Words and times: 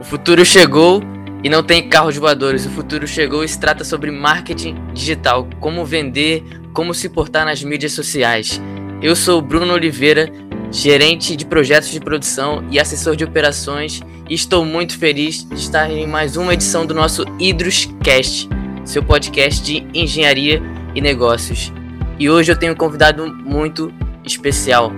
O 0.00 0.04
futuro 0.04 0.46
chegou 0.46 1.02
e 1.44 1.50
não 1.50 1.62
tem 1.62 1.86
carros 1.86 2.16
voadores. 2.16 2.64
O 2.64 2.70
futuro 2.70 3.06
chegou 3.06 3.44
e 3.44 3.48
se 3.48 3.60
trata 3.60 3.84
sobre 3.84 4.10
marketing 4.10 4.74
digital, 4.94 5.46
como 5.60 5.84
vender, 5.84 6.42
como 6.72 6.94
se 6.94 7.06
portar 7.10 7.44
nas 7.44 7.62
mídias 7.62 7.92
sociais. 7.92 8.58
Eu 9.02 9.14
sou 9.14 9.42
Bruno 9.42 9.74
Oliveira, 9.74 10.32
gerente 10.70 11.36
de 11.36 11.44
projetos 11.44 11.90
de 11.90 12.00
produção 12.00 12.64
e 12.70 12.80
assessor 12.80 13.14
de 13.14 13.24
operações, 13.24 14.00
e 14.26 14.32
estou 14.32 14.64
muito 14.64 14.98
feliz 14.98 15.46
de 15.46 15.56
estar 15.56 15.90
em 15.90 16.06
mais 16.06 16.34
uma 16.34 16.54
edição 16.54 16.86
do 16.86 16.94
nosso 16.94 17.22
Hidroscast, 17.38 18.48
seu 18.86 19.02
podcast 19.02 19.62
de 19.62 19.86
engenharia 19.92 20.62
e 20.94 21.00
negócios. 21.02 21.70
E 22.18 22.30
hoje 22.30 22.50
eu 22.50 22.56
tenho 22.56 22.72
um 22.72 22.76
convidado 22.76 23.26
muito 23.26 23.92
especial, 24.24 24.92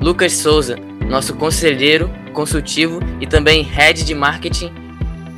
Lucas 0.00 0.32
Souza, 0.32 0.76
nosso 1.08 1.34
conselheiro 1.34 2.10
consultivo 2.30 3.00
e 3.20 3.26
também 3.26 3.62
head 3.62 4.04
de 4.04 4.14
marketing 4.14 4.72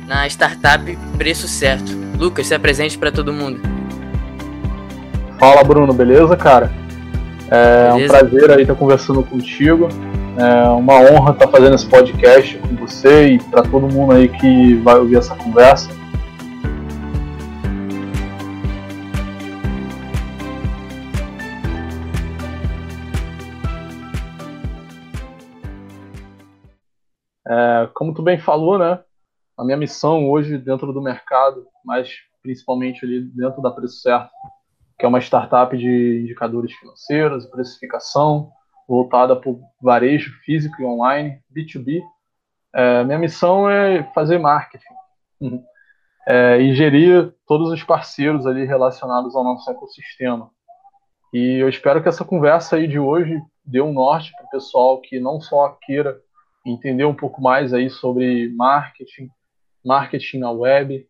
na 0.07 0.27
startup 0.27 0.97
Preço 1.17 1.47
Certo. 1.47 1.91
Lucas, 2.17 2.47
se 2.47 2.55
apresente 2.55 2.97
para 2.97 3.11
todo 3.11 3.33
mundo. 3.33 3.59
Fala 5.39 5.63
Bruno, 5.63 5.93
beleza, 5.93 6.37
cara? 6.37 6.71
É 7.49 7.91
beleza? 7.91 8.05
um 8.05 8.19
prazer 8.19 8.51
aí 8.51 8.61
estar 8.61 8.75
conversando 8.75 9.23
contigo. 9.23 9.89
É 10.37 10.67
uma 10.69 10.95
honra 10.95 11.31
estar 11.31 11.47
fazendo 11.47 11.75
esse 11.75 11.85
podcast 11.85 12.57
com 12.57 12.75
você 12.75 13.33
e 13.33 13.39
para 13.39 13.61
todo 13.61 13.87
mundo 13.87 14.13
aí 14.13 14.27
que 14.27 14.75
vai 14.75 14.95
ouvir 14.95 15.17
essa 15.17 15.35
conversa. 15.35 15.89
É, 27.53 27.89
como 27.93 28.13
tu 28.13 28.23
bem 28.23 28.39
falou, 28.39 28.79
né? 28.79 28.99
A 29.55 29.63
minha 29.63 29.77
missão 29.77 30.27
hoje 30.27 30.57
dentro 30.57 30.91
do 30.91 31.01
mercado, 31.01 31.67
mas 31.85 32.09
principalmente 32.41 33.05
ali 33.05 33.21
dentro 33.21 33.61
da 33.61 33.69
Preço 33.69 34.01
Certo, 34.01 34.31
que 34.97 35.05
é 35.05 35.07
uma 35.07 35.19
startup 35.19 35.77
de 35.77 36.21
indicadores 36.23 36.73
financeiros, 36.73 37.45
precificação, 37.45 38.49
voltada 38.87 39.35
para 39.35 39.51
o 39.51 39.61
varejo 39.79 40.31
físico 40.43 40.81
e 40.81 40.85
online, 40.85 41.39
B2B. 41.55 42.01
É, 42.73 43.03
minha 43.03 43.19
missão 43.19 43.69
é 43.69 44.03
fazer 44.15 44.39
marketing 44.39 44.93
uhum. 45.39 45.63
é, 46.27 46.57
e 46.57 46.73
gerir 46.73 47.31
todos 47.45 47.69
os 47.69 47.83
parceiros 47.83 48.47
ali 48.47 48.65
relacionados 48.65 49.35
ao 49.35 49.43
nosso 49.43 49.69
ecossistema. 49.69 50.49
E 51.31 51.61
eu 51.61 51.69
espero 51.69 52.01
que 52.01 52.09
essa 52.09 52.25
conversa 52.25 52.77
aí 52.77 52.87
de 52.87 52.97
hoje 52.97 53.39
dê 53.63 53.79
um 53.79 53.93
norte 53.93 54.31
para 54.35 54.45
o 54.45 54.49
pessoal 54.49 54.99
que 54.99 55.19
não 55.19 55.39
só 55.39 55.77
queira 55.83 56.19
entender 56.65 57.05
um 57.05 57.15
pouco 57.15 57.41
mais 57.41 57.73
aí 57.73 57.89
sobre 57.89 58.49
marketing, 58.55 59.29
marketing 59.83 60.39
na 60.39 60.51
web, 60.51 61.07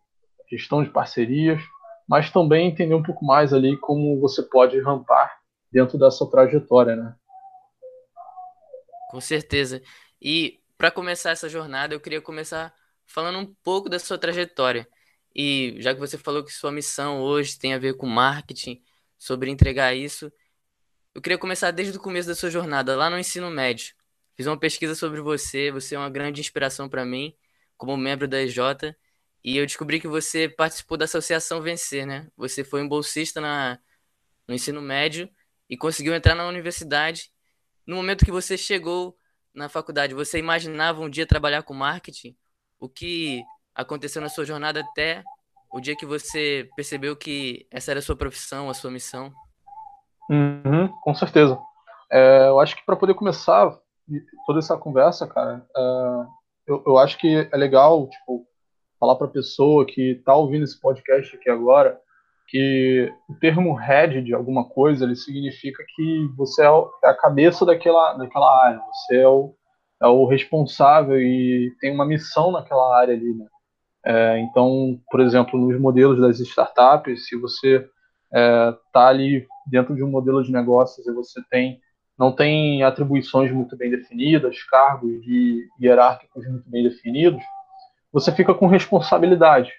gestão 0.49 0.83
de 0.83 0.89
parcerias, 0.89 1.61
mas 2.07 2.31
também 2.31 2.67
entender 2.67 2.93
um 2.93 3.03
pouco 3.03 3.25
mais 3.25 3.53
ali 3.53 3.77
como 3.77 4.19
você 4.19 4.41
pode 4.43 4.79
rampar 4.81 5.39
dentro 5.71 5.97
dessa 5.97 6.29
trajetória, 6.29 6.95
né? 6.95 7.15
Com 9.09 9.21
certeza. 9.21 9.81
E 10.21 10.59
para 10.77 10.91
começar 10.91 11.31
essa 11.31 11.47
jornada, 11.47 11.93
eu 11.93 11.99
queria 11.99 12.21
começar 12.21 12.73
falando 13.05 13.39
um 13.39 13.53
pouco 13.63 13.89
da 13.89 13.99
sua 13.99 14.17
trajetória. 14.17 14.87
E 15.35 15.75
já 15.79 15.93
que 15.93 15.99
você 15.99 16.17
falou 16.17 16.43
que 16.43 16.51
sua 16.51 16.71
missão 16.71 17.21
hoje 17.21 17.57
tem 17.57 17.73
a 17.73 17.79
ver 17.79 17.95
com 17.95 18.05
marketing, 18.05 18.83
sobre 19.23 19.49
entregar 19.49 19.93
isso, 19.93 20.29
eu 21.15 21.21
queria 21.21 21.37
começar 21.37 21.71
desde 21.71 21.97
o 21.97 22.01
começo 22.01 22.27
da 22.27 22.35
sua 22.35 22.49
jornada, 22.49 22.93
lá 22.95 23.09
no 23.09 23.17
ensino 23.17 23.49
médio. 23.49 23.95
Fiz 24.35 24.47
uma 24.47 24.57
pesquisa 24.57 24.95
sobre 24.95 25.21
você, 25.21 25.71
você 25.71 25.95
é 25.95 25.99
uma 25.99 26.09
grande 26.09 26.41
inspiração 26.41 26.89
para 26.89 27.05
mim, 27.05 27.35
como 27.77 27.95
membro 27.95 28.27
da 28.27 28.41
EJ, 28.41 28.57
e 29.43 29.57
eu 29.57 29.65
descobri 29.65 29.99
que 29.99 30.07
você 30.07 30.47
participou 30.47 30.97
da 30.97 31.05
Associação 31.05 31.61
Vencer, 31.61 32.07
né? 32.07 32.27
Você 32.37 32.63
foi 32.63 32.81
um 32.81 32.87
bolsista 32.87 33.41
na, 33.41 33.77
no 34.47 34.55
ensino 34.55 34.81
médio 34.81 35.29
e 35.69 35.75
conseguiu 35.75 36.15
entrar 36.15 36.33
na 36.33 36.47
universidade. 36.47 37.29
No 37.85 37.97
momento 37.97 38.23
que 38.23 38.31
você 38.31 38.57
chegou 38.57 39.17
na 39.53 39.67
faculdade, 39.67 40.13
você 40.13 40.39
imaginava 40.39 41.01
um 41.01 41.09
dia 41.09 41.27
trabalhar 41.27 41.61
com 41.63 41.73
marketing? 41.73 42.35
O 42.79 42.87
que 42.87 43.43
aconteceu 43.75 44.21
na 44.21 44.29
sua 44.29 44.45
jornada 44.45 44.79
até 44.79 45.23
o 45.73 45.81
dia 45.81 45.95
que 45.95 46.05
você 46.05 46.69
percebeu 46.75 47.15
que 47.15 47.67
essa 47.69 47.91
era 47.91 47.99
a 47.99 48.03
sua 48.03 48.15
profissão, 48.15 48.69
a 48.69 48.73
sua 48.73 48.91
missão? 48.91 49.33
Uhum, 50.29 50.87
com 51.01 51.13
certeza. 51.13 51.59
É, 52.11 52.47
eu 52.47 52.59
acho 52.59 52.75
que 52.75 52.85
para 52.85 52.95
poder 52.95 53.13
começar, 53.13 53.77
toda 54.45 54.59
essa 54.59 54.77
conversa, 54.77 55.27
cara, 55.27 55.65
uh, 55.75 56.25
eu, 56.67 56.83
eu 56.85 56.97
acho 56.97 57.17
que 57.17 57.47
é 57.51 57.57
legal, 57.57 58.07
tipo, 58.07 58.45
falar 58.99 59.15
para 59.15 59.27
a 59.27 59.31
pessoa 59.31 59.85
que 59.85 60.11
está 60.11 60.35
ouvindo 60.35 60.63
esse 60.63 60.79
podcast 60.79 61.35
aqui 61.35 61.49
agora 61.49 61.99
que 62.47 63.11
o 63.27 63.33
termo 63.35 63.73
head 63.73 64.21
de 64.21 64.33
alguma 64.33 64.67
coisa 64.69 65.05
ele 65.05 65.15
significa 65.15 65.83
que 65.95 66.29
você 66.35 66.63
é, 66.63 66.69
é 67.03 67.09
a 67.09 67.17
cabeça 67.17 67.65
daquela, 67.65 68.13
daquela 68.13 68.65
área, 68.65 68.81
você 68.93 69.17
é 69.17 69.27
o, 69.27 69.55
é 70.01 70.07
o 70.07 70.25
responsável 70.27 71.19
e 71.19 71.73
tem 71.79 71.91
uma 71.91 72.05
missão 72.05 72.51
naquela 72.51 72.95
área 72.95 73.15
ali, 73.15 73.33
né? 73.33 73.47
É, 74.05 74.39
então, 74.39 74.99
por 75.09 75.21
exemplo, 75.21 75.57
nos 75.57 75.79
modelos 75.79 76.19
das 76.19 76.39
startups, 76.39 77.25
se 77.25 77.39
você 77.39 77.77
está 77.77 77.89
é, 78.33 78.77
tá 78.91 79.07
ali 79.07 79.47
dentro 79.65 79.95
de 79.95 80.03
um 80.03 80.09
modelo 80.09 80.43
de 80.43 80.51
negócios 80.51 81.07
e 81.07 81.11
você 81.13 81.41
tem 81.49 81.79
não 82.17 82.31
tem 82.31 82.83
atribuições 82.83 83.51
muito 83.51 83.75
bem 83.75 83.89
definidas, 83.89 84.61
cargos 84.63 85.21
de 85.21 85.67
hierárquicos 85.81 86.47
muito 86.47 86.69
bem 86.69 86.83
definidos, 86.83 87.41
você 88.11 88.31
fica 88.31 88.53
com 88.53 88.67
responsabilidade. 88.67 89.71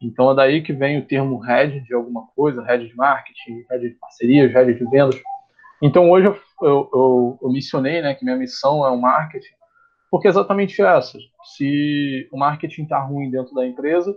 Então 0.00 0.30
é 0.30 0.34
daí 0.34 0.62
que 0.62 0.72
vem 0.72 0.98
o 0.98 1.06
termo 1.06 1.38
head 1.38 1.80
de 1.80 1.94
alguma 1.94 2.26
coisa, 2.36 2.62
head 2.62 2.86
de 2.86 2.94
marketing, 2.94 3.64
head 3.70 3.88
de 3.88 3.94
parcerias, 3.96 4.52
head 4.52 4.74
de 4.74 4.84
vendas. 4.90 5.20
Então 5.82 6.10
hoje 6.10 6.26
eu, 6.26 6.38
eu, 6.62 6.90
eu, 6.92 7.38
eu 7.42 7.80
né, 7.80 8.14
que 8.14 8.24
minha 8.24 8.36
missão 8.36 8.86
é 8.86 8.90
o 8.90 9.00
marketing, 9.00 9.54
porque 10.10 10.28
é 10.28 10.30
exatamente 10.30 10.80
essa. 10.80 11.18
Se 11.56 12.28
o 12.32 12.38
marketing 12.38 12.82
está 12.82 13.00
ruim 13.00 13.30
dentro 13.30 13.54
da 13.54 13.66
empresa, 13.66 14.14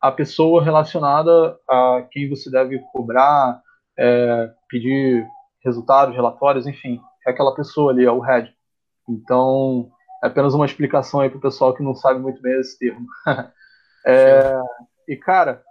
a 0.00 0.10
pessoa 0.10 0.64
relacionada 0.64 1.58
a 1.68 2.06
quem 2.10 2.28
você 2.28 2.50
deve 2.50 2.78
cobrar, 2.92 3.60
é, 3.98 4.50
pedir 4.68 5.26
resultados, 5.64 6.14
relatórios, 6.14 6.66
enfim, 6.66 7.00
é 7.26 7.30
aquela 7.30 7.54
pessoa 7.54 7.92
ali, 7.92 8.04
é 8.04 8.10
o 8.10 8.20
head. 8.20 8.52
Então, 9.08 9.90
é 10.22 10.26
apenas 10.26 10.54
uma 10.54 10.66
explicação 10.66 11.20
aí 11.20 11.28
para 11.28 11.38
o 11.38 11.42
pessoal 11.42 11.74
que 11.74 11.82
não 11.82 11.94
sabe 11.94 12.20
muito 12.20 12.40
bem 12.40 12.58
esse 12.60 12.78
termo. 12.78 13.06
é, 14.06 14.60
e, 15.08 15.16
cara, 15.16 15.62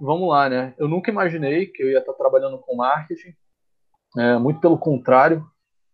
vamos 0.00 0.28
lá, 0.28 0.48
né? 0.48 0.74
Eu 0.78 0.88
nunca 0.88 1.10
imaginei 1.10 1.66
que 1.66 1.82
eu 1.82 1.90
ia 1.90 1.98
estar 1.98 2.12
trabalhando 2.12 2.58
com 2.58 2.76
marketing, 2.76 3.34
é, 4.16 4.38
muito 4.38 4.60
pelo 4.60 4.78
contrário, 4.78 5.44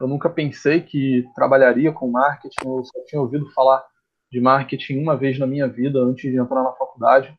eu 0.01 0.07
nunca 0.07 0.31
pensei 0.31 0.81
que 0.81 1.27
trabalharia 1.35 1.93
com 1.93 2.11
marketing, 2.11 2.67
eu 2.67 2.85
só 2.85 3.05
tinha 3.07 3.21
ouvido 3.21 3.51
falar 3.53 3.85
de 4.31 4.41
marketing 4.41 4.99
uma 4.99 5.17
vez 5.17 5.39
na 5.39 5.47
minha 5.47 5.69
vida 5.69 5.99
antes 5.99 6.31
de 6.31 6.39
entrar 6.39 6.63
na 6.63 6.73
faculdade, 6.73 7.35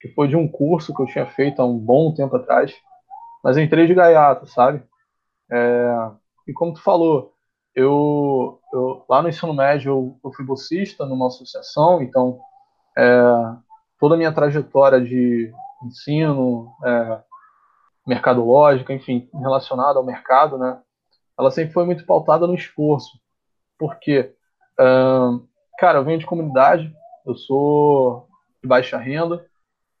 que 0.00 0.08
foi 0.08 0.28
de 0.28 0.36
um 0.36 0.46
curso 0.46 0.94
que 0.94 1.00
eu 1.00 1.06
tinha 1.06 1.26
feito 1.26 1.60
há 1.60 1.64
um 1.64 1.78
bom 1.78 2.12
tempo 2.12 2.36
atrás, 2.36 2.74
mas 3.42 3.56
entrei 3.56 3.86
de 3.86 3.94
gaiato, 3.94 4.46
sabe? 4.46 4.82
É, 5.50 6.10
e 6.48 6.52
como 6.52 6.74
tu 6.74 6.82
falou, 6.82 7.34
eu, 7.74 8.60
eu, 8.72 9.04
lá 9.08 9.22
no 9.22 9.28
ensino 9.28 9.52
médio 9.54 9.90
eu, 9.90 10.20
eu 10.24 10.32
fui 10.32 10.44
bolsista 10.44 11.04
numa 11.04 11.26
associação, 11.26 12.02
então 12.02 12.40
é, 12.96 13.02
toda 13.98 14.14
a 14.14 14.18
minha 14.18 14.32
trajetória 14.32 15.00
de 15.00 15.52
ensino, 15.84 16.72
é, 16.84 17.20
mercadológica, 18.06 18.92
enfim, 18.92 19.28
relacionada 19.34 19.98
ao 19.98 20.04
mercado, 20.04 20.56
né, 20.56 20.80
ela 21.38 21.50
sempre 21.50 21.74
foi 21.74 21.84
muito 21.84 22.06
pautada 22.06 22.46
no 22.46 22.54
esforço. 22.54 23.18
Por 23.78 23.96
quê? 23.96 24.32
cara, 25.78 25.98
eu 25.98 26.04
venho 26.04 26.18
de 26.18 26.26
comunidade, 26.26 26.94
eu 27.24 27.34
sou 27.34 28.28
de 28.62 28.68
baixa 28.68 28.98
renda, 28.98 29.46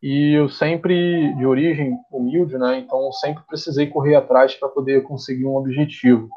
e 0.08 0.34
eu 0.34 0.48
sempre, 0.48 1.34
de 1.34 1.44
origem 1.44 1.98
humilde, 2.12 2.56
né? 2.56 2.78
Então 2.78 3.10
sempre 3.10 3.42
precisei 3.44 3.88
correr 3.88 4.14
atrás 4.14 4.54
para 4.54 4.68
poder 4.68 5.02
conseguir 5.02 5.44
um 5.44 5.56
objetivo, 5.56 6.28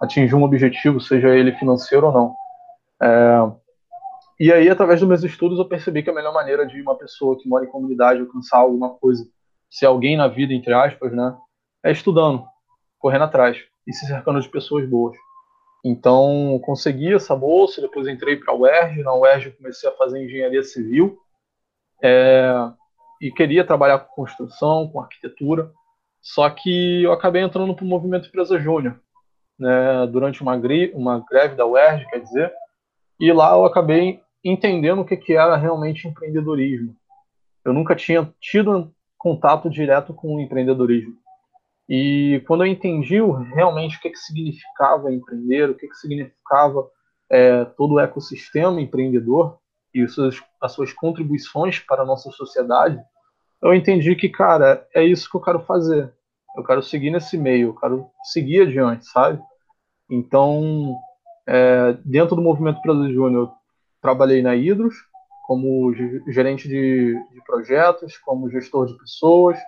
atingir 0.00 0.34
um 0.34 0.42
objetivo, 0.42 0.98
seja 1.02 1.28
ele 1.28 1.52
financeiro 1.52 2.06
ou 2.06 2.12
não. 2.14 2.34
É... 3.02 3.52
E 4.40 4.50
aí, 4.50 4.70
através 4.70 5.00
dos 5.00 5.08
meus 5.10 5.22
estudos, 5.22 5.58
eu 5.58 5.66
percebi 5.66 6.02
que 6.02 6.08
a 6.08 6.14
melhor 6.14 6.32
maneira 6.32 6.66
de 6.66 6.80
uma 6.80 6.96
pessoa 6.96 7.36
que 7.38 7.46
mora 7.46 7.66
em 7.66 7.70
comunidade 7.70 8.22
alcançar 8.22 8.56
alguma 8.56 8.94
coisa, 8.94 9.22
ser 9.70 9.84
alguém 9.84 10.16
na 10.16 10.26
vida, 10.26 10.54
entre 10.54 10.72
aspas, 10.72 11.12
né? 11.12 11.36
É 11.84 11.92
estudando, 11.92 12.46
correndo 12.98 13.24
atrás 13.24 13.58
e 13.86 13.92
se 13.92 14.06
cercando 14.06 14.40
de 14.40 14.48
pessoas 14.48 14.88
boas. 14.88 15.14
Então, 15.84 16.58
consegui 16.64 17.12
essa 17.12 17.36
bolsa, 17.36 17.82
depois 17.82 18.08
entrei 18.08 18.36
para 18.36 18.54
a 18.54 18.56
UERJ. 18.56 19.02
Na 19.02 19.14
UERJ, 19.14 19.50
comecei 19.58 19.90
a 19.90 19.92
fazer 19.92 20.24
engenharia 20.24 20.62
civil. 20.62 21.18
É, 22.02 22.72
e 23.20 23.30
queria 23.30 23.64
trabalhar 23.64 23.98
com 23.98 24.14
construção, 24.14 24.88
com 24.88 25.00
arquitetura, 25.00 25.70
só 26.22 26.48
que 26.50 27.02
eu 27.02 27.12
acabei 27.12 27.42
entrando 27.42 27.74
para 27.74 27.84
o 27.84 27.88
movimento 27.88 28.28
Empresa 28.28 28.58
Júnior, 28.58 29.00
né, 29.58 30.06
durante 30.06 30.42
uma, 30.42 30.58
uma 30.94 31.24
greve 31.28 31.54
da 31.54 31.66
UERJ, 31.66 32.06
quer 32.08 32.20
dizer, 32.20 32.52
e 33.18 33.32
lá 33.32 33.52
eu 33.52 33.64
acabei 33.64 34.20
entendendo 34.42 35.00
o 35.02 35.04
que, 35.04 35.16
que 35.16 35.34
era 35.34 35.56
realmente 35.56 36.08
empreendedorismo. 36.08 36.96
Eu 37.64 37.74
nunca 37.74 37.94
tinha 37.94 38.32
tido 38.40 38.90
contato 39.18 39.68
direto 39.68 40.14
com 40.14 40.36
o 40.36 40.40
empreendedorismo. 40.40 41.14
E 41.86 42.42
quando 42.46 42.64
eu 42.64 42.68
entendi 42.68 43.18
realmente 43.54 43.98
o 43.98 44.00
que, 44.00 44.10
que 44.10 44.18
significava 44.18 45.12
empreender, 45.12 45.68
o 45.68 45.74
que, 45.74 45.88
que 45.88 45.96
significava 45.96 46.88
é, 47.30 47.64
todo 47.64 47.94
o 47.94 48.00
ecossistema 48.00 48.80
empreendedor 48.80 49.58
e 49.94 50.06
suas, 50.08 50.40
as 50.60 50.72
suas 50.72 50.92
contribuições 50.92 51.78
para 51.78 52.02
a 52.02 52.06
nossa 52.06 52.30
sociedade, 52.30 53.00
eu 53.62 53.74
entendi 53.74 54.14
que, 54.14 54.28
cara, 54.28 54.86
é 54.94 55.04
isso 55.04 55.30
que 55.30 55.36
eu 55.36 55.40
quero 55.40 55.60
fazer. 55.60 56.12
Eu 56.56 56.64
quero 56.64 56.82
seguir 56.82 57.10
nesse 57.10 57.36
meio, 57.36 57.68
eu 57.68 57.74
quero 57.74 58.06
seguir 58.24 58.62
adiante, 58.62 59.06
sabe? 59.06 59.40
Então, 60.10 60.96
é, 61.46 61.96
dentro 62.04 62.34
do 62.34 62.42
Movimento 62.42 62.80
Brasil 62.82 63.12
Júnior, 63.12 63.52
trabalhei 64.00 64.42
na 64.42 64.56
Hidros 64.56 64.94
como 65.46 65.92
gerente 66.28 66.68
de, 66.68 67.14
de 67.32 67.44
projetos, 67.44 68.16
como 68.18 68.48
gestor 68.50 68.86
de 68.86 68.96
pessoas, 68.96 69.58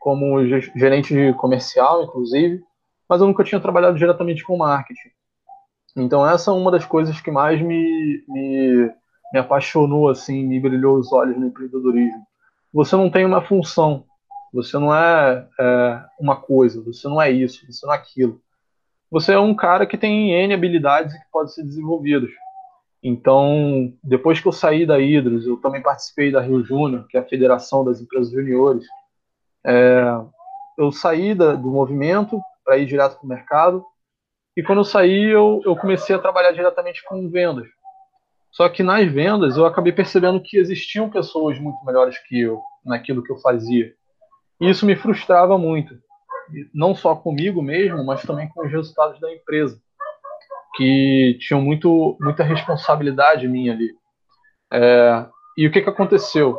como 0.00 0.44
gerente 0.76 1.14
de 1.14 1.32
comercial, 1.34 2.02
inclusive, 2.02 2.60
mas 3.08 3.20
eu 3.20 3.26
nunca 3.26 3.44
tinha 3.44 3.60
trabalhado 3.60 3.96
diretamente 3.96 4.44
com 4.44 4.56
marketing. 4.56 5.10
Então 5.96 6.28
essa 6.28 6.50
é 6.50 6.54
uma 6.54 6.70
das 6.70 6.84
coisas 6.84 7.20
que 7.20 7.30
mais 7.30 7.60
me, 7.62 8.24
me, 8.28 8.90
me 9.32 9.38
apaixonou, 9.38 10.08
assim, 10.08 10.46
me 10.46 10.60
brilhou 10.60 10.98
os 10.98 11.12
olhos 11.12 11.36
no 11.36 11.46
empreendedorismo. 11.46 12.26
Você 12.72 12.96
não 12.96 13.10
tem 13.10 13.24
uma 13.24 13.42
função, 13.42 14.04
você 14.52 14.78
não 14.78 14.94
é, 14.94 15.48
é 15.58 16.04
uma 16.20 16.36
coisa, 16.36 16.82
você 16.82 17.08
não 17.08 17.20
é 17.20 17.30
isso, 17.30 17.64
você 17.70 17.86
não 17.86 17.94
é 17.94 17.96
aquilo. 17.96 18.40
Você 19.10 19.32
é 19.32 19.38
um 19.38 19.54
cara 19.54 19.86
que 19.86 19.96
tem 19.96 20.32
N 20.32 20.52
habilidades 20.52 21.14
que 21.14 21.30
podem 21.30 21.52
ser 21.52 21.62
desenvolvidas. 21.62 22.30
Então, 23.02 23.92
depois 24.02 24.40
que 24.40 24.48
eu 24.48 24.52
saí 24.52 24.84
da 24.84 24.98
Hidros, 24.98 25.46
eu 25.46 25.56
também 25.58 25.80
participei 25.80 26.32
da 26.32 26.40
Rio 26.40 26.64
Júnior, 26.64 27.06
que 27.08 27.16
é 27.16 27.20
a 27.20 27.28
Federação 27.28 27.84
das 27.84 28.00
Empresas 28.00 28.32
Juniores, 28.32 28.84
é, 29.64 30.02
eu 30.78 30.92
saí 30.92 31.34
da, 31.34 31.54
do 31.54 31.70
movimento 31.70 32.40
para 32.64 32.78
ir 32.78 32.86
direto 32.86 33.16
para 33.16 33.24
o 33.24 33.28
mercado. 33.28 33.84
E 34.56 34.62
quando 34.62 34.78
eu 34.78 34.84
saí, 34.84 35.24
eu, 35.24 35.60
eu 35.64 35.76
comecei 35.76 36.14
a 36.14 36.18
trabalhar 36.18 36.52
diretamente 36.52 37.04
com 37.04 37.28
vendas. 37.28 37.66
Só 38.56 38.70
que 38.70 38.82
nas 38.82 39.06
vendas 39.12 39.58
eu 39.58 39.66
acabei 39.66 39.92
percebendo 39.92 40.40
que 40.40 40.56
existiam 40.56 41.10
pessoas 41.10 41.58
muito 41.58 41.84
melhores 41.84 42.16
que 42.26 42.40
eu 42.40 42.58
naquilo 42.82 43.22
que 43.22 43.30
eu 43.30 43.36
fazia. 43.36 43.92
E 44.58 44.70
isso 44.70 44.86
me 44.86 44.96
frustrava 44.96 45.58
muito. 45.58 45.94
Não 46.72 46.94
só 46.94 47.14
comigo 47.14 47.60
mesmo, 47.60 48.02
mas 48.02 48.22
também 48.22 48.48
com 48.48 48.64
os 48.64 48.72
resultados 48.72 49.20
da 49.20 49.30
empresa, 49.30 49.78
que 50.74 51.36
tinham 51.38 51.60
muito, 51.60 52.16
muita 52.18 52.44
responsabilidade 52.44 53.46
minha 53.46 53.74
ali. 53.74 53.90
É, 54.72 55.26
e 55.58 55.66
o 55.66 55.70
que, 55.70 55.82
que 55.82 55.90
aconteceu? 55.90 56.58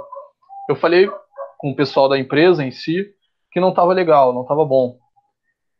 Eu 0.69 0.75
falei 0.75 1.09
com 1.57 1.71
o 1.71 1.75
pessoal 1.75 2.07
da 2.07 2.19
empresa 2.19 2.63
em 2.63 2.69
si 2.69 3.11
que 3.51 3.59
não 3.59 3.69
estava 3.69 3.91
legal, 3.91 4.31
não 4.33 4.43
estava 4.43 4.63
bom. 4.63 5.00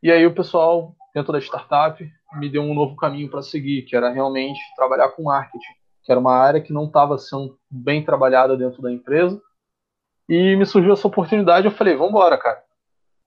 E 0.02 0.12
aí 0.12 0.26
o 0.26 0.34
pessoal 0.34 0.96
dentro 1.14 1.32
da 1.32 1.38
startup 1.38 2.04
me 2.40 2.50
deu 2.50 2.64
um 2.64 2.74
novo 2.74 2.96
caminho 2.96 3.30
para 3.30 3.44
seguir, 3.44 3.84
que 3.84 3.96
era 3.96 4.10
realmente 4.10 4.60
trabalhar 4.76 5.10
com 5.10 5.22
marketing, 5.22 5.78
que 6.08 6.12
era 6.14 6.22
uma 6.22 6.34
área 6.34 6.62
que 6.62 6.72
não 6.72 6.86
estava 6.86 7.18
sendo 7.18 7.60
bem 7.70 8.02
trabalhada 8.02 8.56
dentro 8.56 8.82
da 8.82 8.90
empresa. 8.90 9.42
E 10.30 10.56
me 10.56 10.66
surgiu 10.66 10.94
essa 10.94 11.06
oportunidade, 11.06 11.68
eu 11.68 11.72
falei, 11.72 11.98
vamos 11.98 12.12
embora, 12.12 12.38
cara. 12.38 12.64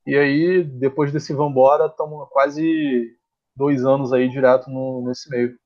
E 0.07 0.17
aí, 0.17 0.65
depois 0.65 1.13
desse 1.13 1.35
vambora, 1.35 1.89
estamos 1.89 2.27
quase 2.31 3.15
dois 3.55 3.85
anos 3.85 4.15
aí 4.15 4.31
direto 4.31 4.71
no, 4.71 5.05
nesse 5.07 5.29
meio. 5.29 5.59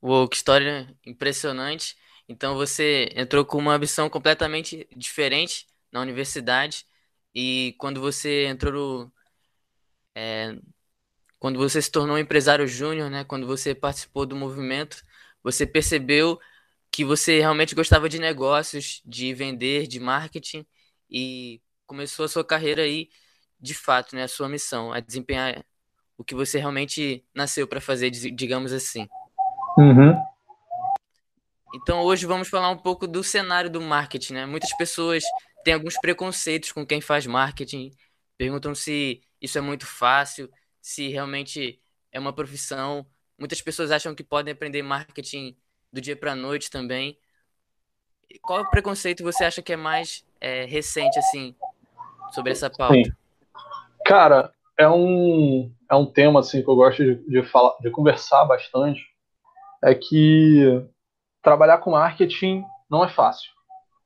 Uou, 0.00 0.26
que 0.26 0.36
história 0.36 0.88
impressionante. 1.04 1.98
Então 2.26 2.54
você 2.54 3.10
entrou 3.14 3.44
com 3.44 3.58
uma 3.58 3.74
ambição 3.74 4.08
completamente 4.08 4.88
diferente 4.96 5.66
na 5.92 6.00
universidade 6.00 6.86
e 7.34 7.74
quando 7.78 8.00
você 8.00 8.46
entrou 8.46 9.12
é, 10.14 10.56
quando 11.38 11.58
você 11.58 11.82
se 11.82 11.90
tornou 11.90 12.18
empresário 12.18 12.66
júnior, 12.66 13.10
né, 13.10 13.22
quando 13.22 13.46
você 13.46 13.74
participou 13.74 14.24
do 14.24 14.34
movimento, 14.34 15.04
você 15.46 15.64
percebeu 15.64 16.40
que 16.90 17.04
você 17.04 17.38
realmente 17.38 17.72
gostava 17.72 18.08
de 18.08 18.18
negócios, 18.18 19.00
de 19.04 19.32
vender, 19.32 19.86
de 19.86 20.00
marketing 20.00 20.66
e 21.08 21.62
começou 21.86 22.24
a 22.24 22.28
sua 22.28 22.44
carreira 22.44 22.82
aí, 22.82 23.08
de 23.60 23.72
fato, 23.72 24.16
né, 24.16 24.24
a 24.24 24.28
sua 24.28 24.48
missão, 24.48 24.92
a 24.92 24.98
desempenhar 24.98 25.64
o 26.18 26.24
que 26.24 26.34
você 26.34 26.58
realmente 26.58 27.24
nasceu 27.32 27.68
para 27.68 27.80
fazer, 27.80 28.10
digamos 28.10 28.72
assim. 28.72 29.06
Uhum. 29.78 30.20
Então 31.76 32.00
hoje 32.00 32.26
vamos 32.26 32.48
falar 32.48 32.70
um 32.70 32.78
pouco 32.78 33.06
do 33.06 33.22
cenário 33.22 33.70
do 33.70 33.80
marketing, 33.80 34.32
né? 34.32 34.46
Muitas 34.46 34.76
pessoas 34.76 35.22
têm 35.62 35.74
alguns 35.74 35.96
preconceitos 36.00 36.72
com 36.72 36.84
quem 36.84 37.00
faz 37.00 37.24
marketing, 37.24 37.92
perguntam 38.36 38.74
se 38.74 39.22
isso 39.40 39.58
é 39.58 39.60
muito 39.60 39.86
fácil, 39.86 40.50
se 40.82 41.06
realmente 41.06 41.80
é 42.10 42.18
uma 42.18 42.32
profissão. 42.32 43.06
Muitas 43.38 43.60
pessoas 43.60 43.90
acham 43.90 44.14
que 44.14 44.24
podem 44.24 44.52
aprender 44.52 44.82
marketing 44.82 45.56
do 45.92 46.00
dia 46.00 46.16
para 46.16 46.32
a 46.32 46.36
noite 46.36 46.70
também. 46.70 47.18
Qual 48.42 48.68
preconceito 48.70 49.22
você 49.22 49.44
acha 49.44 49.62
que 49.62 49.72
é 49.72 49.76
mais 49.76 50.24
é, 50.40 50.64
recente 50.64 51.18
assim 51.18 51.54
sobre 52.32 52.52
essa 52.52 52.70
pauta? 52.70 52.94
Sim. 52.94 53.12
Cara, 54.04 54.52
é 54.78 54.88
um 54.88 55.72
é 55.90 55.94
um 55.94 56.06
tema 56.06 56.40
assim 56.40 56.62
que 56.62 56.68
eu 56.68 56.76
gosto 56.76 57.02
de, 57.02 57.14
de 57.28 57.42
falar, 57.44 57.76
de 57.80 57.90
conversar 57.90 58.44
bastante. 58.44 59.00
É 59.84 59.94
que 59.94 60.82
trabalhar 61.42 61.78
com 61.78 61.92
marketing 61.92 62.64
não 62.90 63.04
é 63.04 63.08
fácil. 63.08 63.50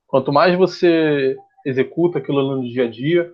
Quanto 0.07 0.31
mais 0.31 0.57
você 0.57 1.37
executa 1.65 2.19
aquilo 2.19 2.55
no 2.55 2.67
dia 2.67 2.85
a 2.85 2.89
dia, 2.89 3.31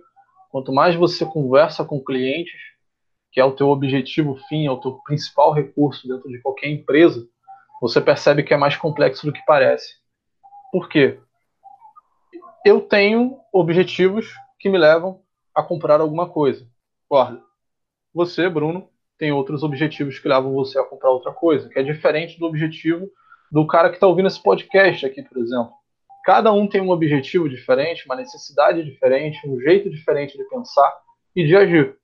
quanto 0.50 0.72
mais 0.72 0.94
você 0.94 1.26
conversa 1.26 1.84
com 1.84 2.02
clientes, 2.02 2.58
que 3.38 3.42
é 3.42 3.44
o 3.44 3.52
teu 3.52 3.68
objetivo 3.68 4.34
fim, 4.48 4.66
é 4.66 4.70
o 4.72 4.80
teu 4.80 4.94
principal 5.04 5.52
recurso 5.52 6.08
dentro 6.08 6.28
de 6.28 6.40
qualquer 6.40 6.70
empresa, 6.70 7.24
você 7.80 8.00
percebe 8.00 8.42
que 8.42 8.52
é 8.52 8.56
mais 8.56 8.76
complexo 8.76 9.24
do 9.24 9.32
que 9.32 9.40
parece. 9.46 9.94
Por 10.72 10.88
quê? 10.88 11.20
Eu 12.66 12.80
tenho 12.80 13.38
objetivos 13.52 14.26
que 14.58 14.68
me 14.68 14.76
levam 14.76 15.22
a 15.54 15.62
comprar 15.62 16.00
alguma 16.00 16.28
coisa. 16.28 16.66
Guarda. 17.08 17.40
Você, 18.12 18.48
Bruno, 18.48 18.88
tem 19.16 19.30
outros 19.30 19.62
objetivos 19.62 20.18
que 20.18 20.26
levam 20.26 20.52
você 20.52 20.76
a 20.76 20.82
comprar 20.82 21.12
outra 21.12 21.30
coisa, 21.32 21.68
que 21.68 21.78
é 21.78 21.82
diferente 21.84 22.40
do 22.40 22.46
objetivo 22.46 23.08
do 23.52 23.64
cara 23.68 23.88
que 23.88 23.98
está 23.98 24.08
ouvindo 24.08 24.26
esse 24.26 24.42
podcast 24.42 25.06
aqui, 25.06 25.22
por 25.22 25.38
exemplo. 25.38 25.70
Cada 26.24 26.52
um 26.52 26.66
tem 26.66 26.80
um 26.80 26.90
objetivo 26.90 27.48
diferente, 27.48 28.04
uma 28.04 28.16
necessidade 28.16 28.82
diferente, 28.82 29.48
um 29.48 29.60
jeito 29.60 29.88
diferente 29.88 30.36
de 30.36 30.42
pensar 30.48 30.92
e 31.36 31.46
de 31.46 31.54
agir, 31.54 31.96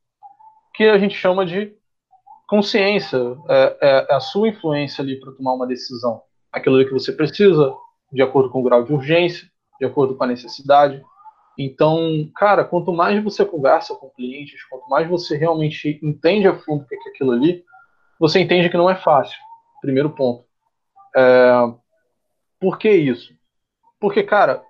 que 0.75 0.85
a 0.85 0.99
gente 0.99 1.15
chama 1.15 1.47
de 1.47 1.73
consciência, 2.47 3.19
é, 3.49 3.79
é, 3.81 4.07
é 4.11 4.15
a 4.15 4.21
sua 4.21 4.49
influência 4.49 5.03
ali 5.03 5.19
para 5.19 5.33
tomar 5.33 5.55
uma 5.55 5.67
decisão. 5.67 6.23
Aquilo 6.53 6.85
que 6.85 6.93
você 6.93 7.13
precisa, 7.13 7.75
de 8.13 8.23
acordo 8.23 8.51
com 8.51 8.61
o 8.61 8.63
grau 8.63 8.85
de 8.85 8.93
urgência, 8.93 9.49
de 9.79 9.87
acordo 9.87 10.17
com 10.17 10.25
a 10.25 10.27
necessidade. 10.27 11.03
Então, 11.59 12.29
cara, 12.37 12.65
quanto 12.65 12.93
mais 12.93 13.23
você 13.23 13.45
conversa 13.45 13.95
com 13.95 14.11
clientes, 14.11 14.63
quanto 14.65 14.89
mais 14.89 15.09
você 15.09 15.37
realmente 15.37 15.99
entende 16.03 16.47
a 16.49 16.59
fundo 16.59 16.83
o 16.83 16.87
que 16.87 16.95
é 16.95 17.11
aquilo 17.11 17.33
ali, 17.33 17.65
você 18.19 18.41
entende 18.41 18.69
que 18.69 18.77
não 18.77 18.91
é 18.91 18.95
fácil. 18.97 19.39
Primeiro 19.81 20.11
ponto. 20.11 20.45
É, 21.17 21.53
por 22.61 22.79
que 22.79 22.91
isso? 22.91 23.33
Porque, 24.01 24.23
cara, 24.23 24.63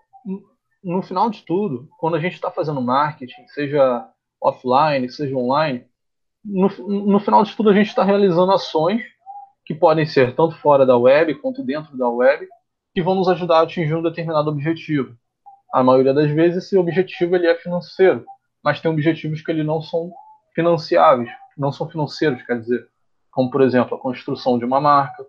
no 0.82 1.02
final 1.02 1.30
de 1.30 1.42
tudo, 1.44 1.88
quando 1.98 2.16
a 2.16 2.20
gente 2.20 2.34
está 2.34 2.50
fazendo 2.50 2.80
marketing, 2.80 3.46
seja 3.48 4.06
offline, 4.40 5.08
seja 5.10 5.34
online, 5.36 5.86
no, 6.44 6.68
no 6.88 7.20
final 7.20 7.42
de 7.42 7.56
tudo 7.56 7.70
a 7.70 7.74
gente 7.74 7.88
está 7.88 8.04
realizando 8.04 8.52
ações 8.52 9.02
que 9.64 9.74
podem 9.74 10.04
ser 10.04 10.34
tanto 10.34 10.56
fora 10.56 10.84
da 10.84 10.96
web 10.96 11.34
quanto 11.36 11.64
dentro 11.64 11.96
da 11.96 12.08
web, 12.08 12.46
que 12.92 13.02
vão 13.02 13.14
nos 13.14 13.28
ajudar 13.28 13.60
a 13.60 13.62
atingir 13.62 13.94
um 13.94 14.02
determinado 14.02 14.50
objetivo. 14.50 15.16
A 15.72 15.82
maioria 15.82 16.12
das 16.12 16.30
vezes 16.30 16.64
esse 16.64 16.76
objetivo 16.76 17.34
ele 17.34 17.46
é 17.46 17.54
financeiro, 17.54 18.24
mas 18.62 18.80
tem 18.80 18.90
objetivos 18.90 19.40
que 19.40 19.50
ele 19.50 19.64
não 19.64 19.80
são 19.80 20.12
financiáveis, 20.54 21.30
não 21.56 21.72
são 21.72 21.88
financeiros, 21.88 22.42
quer 22.42 22.60
dizer, 22.60 22.86
como 23.32 23.50
por 23.50 23.62
exemplo 23.62 23.96
a 23.96 24.00
construção 24.00 24.58
de 24.58 24.64
uma 24.64 24.80
marca, 24.80 25.24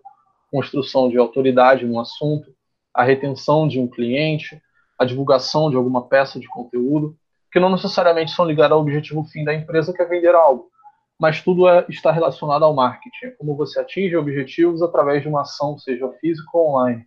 construção 0.50 1.08
de 1.08 1.18
autoridade 1.18 1.84
no 1.86 1.98
assunto, 1.98 2.54
a 2.94 3.02
retenção 3.02 3.66
de 3.66 3.80
um 3.80 3.88
cliente, 3.88 4.60
a 4.98 5.04
divulgação 5.04 5.70
de 5.70 5.76
alguma 5.76 6.06
peça 6.08 6.38
de 6.38 6.46
conteúdo, 6.46 7.16
que 7.50 7.58
não 7.58 7.70
necessariamente 7.70 8.32
são 8.32 8.44
ligadas 8.44 8.72
ao 8.72 8.80
objetivo 8.80 9.24
fim 9.24 9.44
da 9.44 9.54
empresa, 9.54 9.92
que 9.92 10.02
é 10.02 10.06
vender 10.06 10.34
algo. 10.34 10.70
Mas 11.18 11.42
tudo 11.42 11.68
é, 11.68 11.86
está 11.88 12.12
relacionado 12.12 12.64
ao 12.64 12.74
marketing, 12.74 13.32
como 13.38 13.56
você 13.56 13.80
atinge 13.80 14.16
objetivos 14.16 14.82
através 14.82 15.22
de 15.22 15.28
uma 15.28 15.42
ação, 15.42 15.78
seja 15.78 16.08
física 16.20 16.48
ou 16.52 16.70
online. 16.70 17.06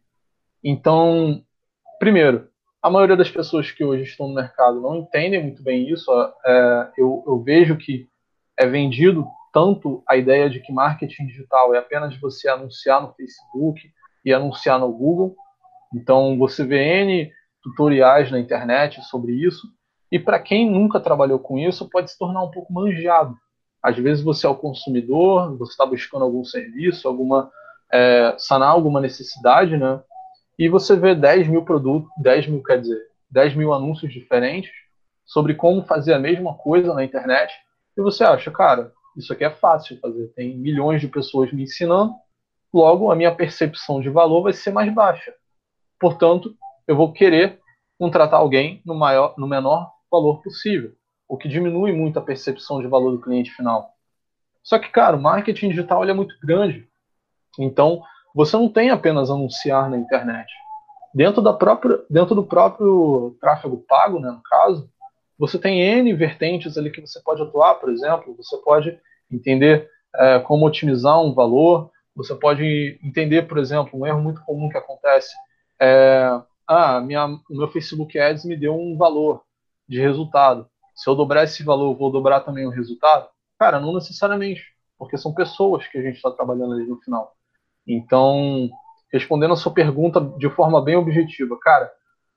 Então, 0.63 1.43
primeiro, 1.99 2.47
a 2.81 2.89
maioria 2.89 3.15
das 3.15 3.29
pessoas 3.29 3.71
que 3.71 3.83
hoje 3.83 4.03
estão 4.03 4.27
no 4.27 4.33
mercado 4.33 4.81
não 4.81 4.95
entendem 4.95 5.43
muito 5.43 5.61
bem 5.61 5.89
isso. 5.89 6.11
É, 6.45 6.91
eu, 6.97 7.23
eu 7.27 7.41
vejo 7.43 7.77
que 7.77 8.07
é 8.57 8.65
vendido 8.65 9.27
tanto 9.53 10.03
a 10.07 10.17
ideia 10.17 10.49
de 10.49 10.59
que 10.59 10.71
marketing 10.71 11.27
digital 11.27 11.73
é 11.73 11.77
apenas 11.77 12.15
você 12.19 12.49
anunciar 12.49 13.01
no 13.01 13.13
Facebook, 13.13 13.81
e 14.23 14.33
anunciar 14.33 14.79
no 14.79 14.91
Google. 14.91 15.35
Então 15.93 16.37
você 16.37 16.63
vê 16.63 17.01
N 17.01 17.31
tutoriais 17.61 18.31
na 18.31 18.39
internet 18.39 19.01
sobre 19.03 19.33
isso. 19.33 19.67
E 20.11 20.19
para 20.19 20.39
quem 20.39 20.69
nunca 20.69 20.99
trabalhou 20.99 21.39
com 21.39 21.57
isso, 21.57 21.89
pode 21.89 22.11
se 22.11 22.17
tornar 22.17 22.43
um 22.43 22.51
pouco 22.51 22.73
manjado. 22.73 23.35
Às 23.81 23.98
vezes 23.98 24.24
você 24.24 24.45
é 24.45 24.50
o 24.50 24.55
consumidor, 24.55 25.57
você 25.57 25.71
está 25.71 25.86
buscando 25.86 26.25
algum 26.25 26.43
serviço, 26.43 27.07
alguma 27.07 27.50
é, 27.91 28.36
sanar 28.38 28.69
alguma 28.69 29.01
necessidade, 29.01 29.77
né? 29.77 30.01
E 30.57 30.67
você 30.67 30.95
vê 30.95 31.15
10 31.15 31.48
mil 31.48 31.63
produtos, 31.63 32.09
10 32.21 32.48
mil, 32.48 32.63
quer 32.63 32.81
dizer, 32.81 33.01
10 33.31 33.55
mil 33.55 33.74
anúncios 33.74 34.12
diferentes 34.12 34.71
sobre 35.25 35.53
como 35.53 35.83
fazer 35.83 36.13
a 36.13 36.19
mesma 36.19 36.53
coisa 36.55 36.93
na 36.93 37.03
internet. 37.03 37.53
E 37.95 38.01
você 38.01 38.24
acha, 38.24 38.51
cara, 38.51 38.91
isso 39.15 39.31
aqui 39.31 39.43
é 39.43 39.50
fácil 39.50 39.95
de 39.95 40.01
fazer. 40.01 40.27
Tem 40.36 40.57
milhões 40.57 41.01
de 41.01 41.07
pessoas 41.07 41.51
me 41.53 41.63
ensinando, 41.63 42.13
logo 42.74 43.12
a 43.12 43.15
minha 43.15 43.33
percepção 43.33 44.01
de 44.01 44.09
valor 44.09 44.43
vai 44.43 44.53
ser 44.53 44.71
mais 44.71 44.93
baixa. 44.93 45.33
Portanto, 46.00 46.55
eu 46.88 46.95
vou 46.95 47.13
querer 47.13 47.59
contratar 47.98 48.39
alguém 48.39 48.81
no, 48.86 48.95
maior, 48.95 49.36
no 49.38 49.48
menor 49.48 49.91
valor 50.12 50.41
possível, 50.41 50.93
o 51.29 51.38
que 51.38 51.48
diminui 51.48 51.93
muito 51.93 52.17
a 52.17 52.21
percepção 52.21 52.81
de 52.81 52.88
valor 52.88 53.12
do 53.12 53.21
cliente 53.21 53.51
final. 53.51 53.93
Só 54.63 54.79
que, 54.79 54.89
cara, 54.89 55.15
o 55.15 55.21
marketing 55.21 55.69
digital 55.69 56.03
é 56.03 56.13
muito 56.13 56.36
grande. 56.43 56.89
Então, 57.57 58.01
você 58.33 58.57
não 58.57 58.67
tem 58.67 58.89
apenas 58.89 59.29
anunciar 59.29 59.89
na 59.89 59.98
internet. 59.98 60.51
Dentro, 61.13 61.41
da 61.41 61.53
própria, 61.53 62.00
dentro 62.09 62.36
do 62.36 62.43
próprio 62.43 63.38
tráfego 63.39 63.83
pago, 63.88 64.19
né, 64.19 64.29
no 64.29 64.41
caso, 64.43 64.89
você 65.38 65.57
tem 65.57 65.81
N 65.81 66.13
vertentes 66.13 66.77
ali 66.77 66.91
que 66.91 67.01
você 67.01 67.21
pode 67.21 67.41
atuar, 67.41 67.75
por 67.75 67.89
exemplo, 67.89 68.36
você 68.36 68.57
pode 68.57 69.00
entender 69.31 69.89
é, 70.15 70.39
como 70.39 70.65
otimizar 70.65 71.21
um 71.21 71.33
valor, 71.33 71.91
você 72.15 72.36
pode 72.36 73.00
entender, 73.03 73.43
por 73.48 73.57
exemplo, 73.57 73.98
um 73.98 74.05
erro 74.05 74.21
muito 74.21 74.41
comum 74.41 74.67
que 74.67 74.77
acontece 74.77 75.33
é, 75.79 76.41
ah, 76.67 77.00
minha, 77.00 77.25
o 77.25 77.41
meu 77.50 77.67
Facebook 77.69 78.19
Ads 78.19 78.43
me 78.43 78.57
deu 78.57 78.75
um 78.75 78.98
valor 78.98 79.41
de 79.88 80.00
resultado. 80.00 80.69
Se 81.00 81.10
eu 81.10 81.15
dobrar 81.15 81.46
esse 81.46 81.63
valor, 81.63 81.96
vou 81.96 82.12
dobrar 82.12 82.41
também 82.41 82.68
o 82.68 82.70
resultado? 82.70 83.29
Cara, 83.58 83.79
não 83.79 83.94
necessariamente, 83.94 84.62
porque 84.98 85.18
são 85.18 85.34
pessoas 85.34 85.88
que 85.88 85.98
a 85.98 86.01
gente 86.01 86.18
está 86.18 86.29
trabalhando 86.29 86.74
ali 86.74 86.86
no 86.86 87.00
final. 87.00 87.38
Então, 87.88 88.70
respondendo 89.10 89.53
a 89.53 89.56
sua 89.56 89.74
pergunta 89.74 90.20
de 90.38 90.50
forma 90.50 90.84
bem 90.84 90.98
objetiva, 90.98 91.58
cara, 91.58 91.89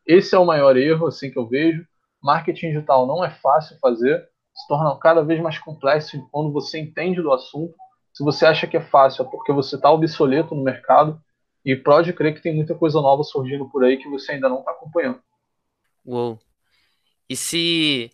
esse 0.06 0.36
é 0.36 0.38
o 0.38 0.46
maior 0.46 0.76
erro, 0.76 1.08
assim 1.08 1.28
que 1.28 1.36
eu 1.36 1.48
vejo. 1.48 1.84
Marketing 2.22 2.68
digital 2.68 3.04
não 3.04 3.24
é 3.24 3.30
fácil 3.30 3.76
fazer, 3.80 4.28
se 4.54 4.68
torna 4.68 4.96
cada 4.96 5.24
vez 5.24 5.40
mais 5.40 5.58
complexo 5.58 6.24
quando 6.30 6.52
você 6.52 6.78
entende 6.78 7.20
do 7.20 7.32
assunto. 7.32 7.74
Se 8.14 8.22
você 8.22 8.46
acha 8.46 8.68
que 8.68 8.76
é 8.76 8.80
fácil, 8.80 9.24
é 9.24 9.28
porque 9.28 9.52
você 9.52 9.74
está 9.74 9.90
obsoleto 9.90 10.54
no 10.54 10.62
mercado 10.62 11.20
e 11.64 11.74
pode 11.74 12.12
crer 12.12 12.32
que 12.32 12.40
tem 12.40 12.54
muita 12.54 12.76
coisa 12.76 13.00
nova 13.00 13.24
surgindo 13.24 13.68
por 13.68 13.82
aí 13.82 13.96
que 13.96 14.08
você 14.08 14.32
ainda 14.32 14.48
não 14.48 14.60
está 14.60 14.70
acompanhando. 14.70 15.20
Uou. 16.06 16.38
E 17.28 17.34
se 17.34 18.12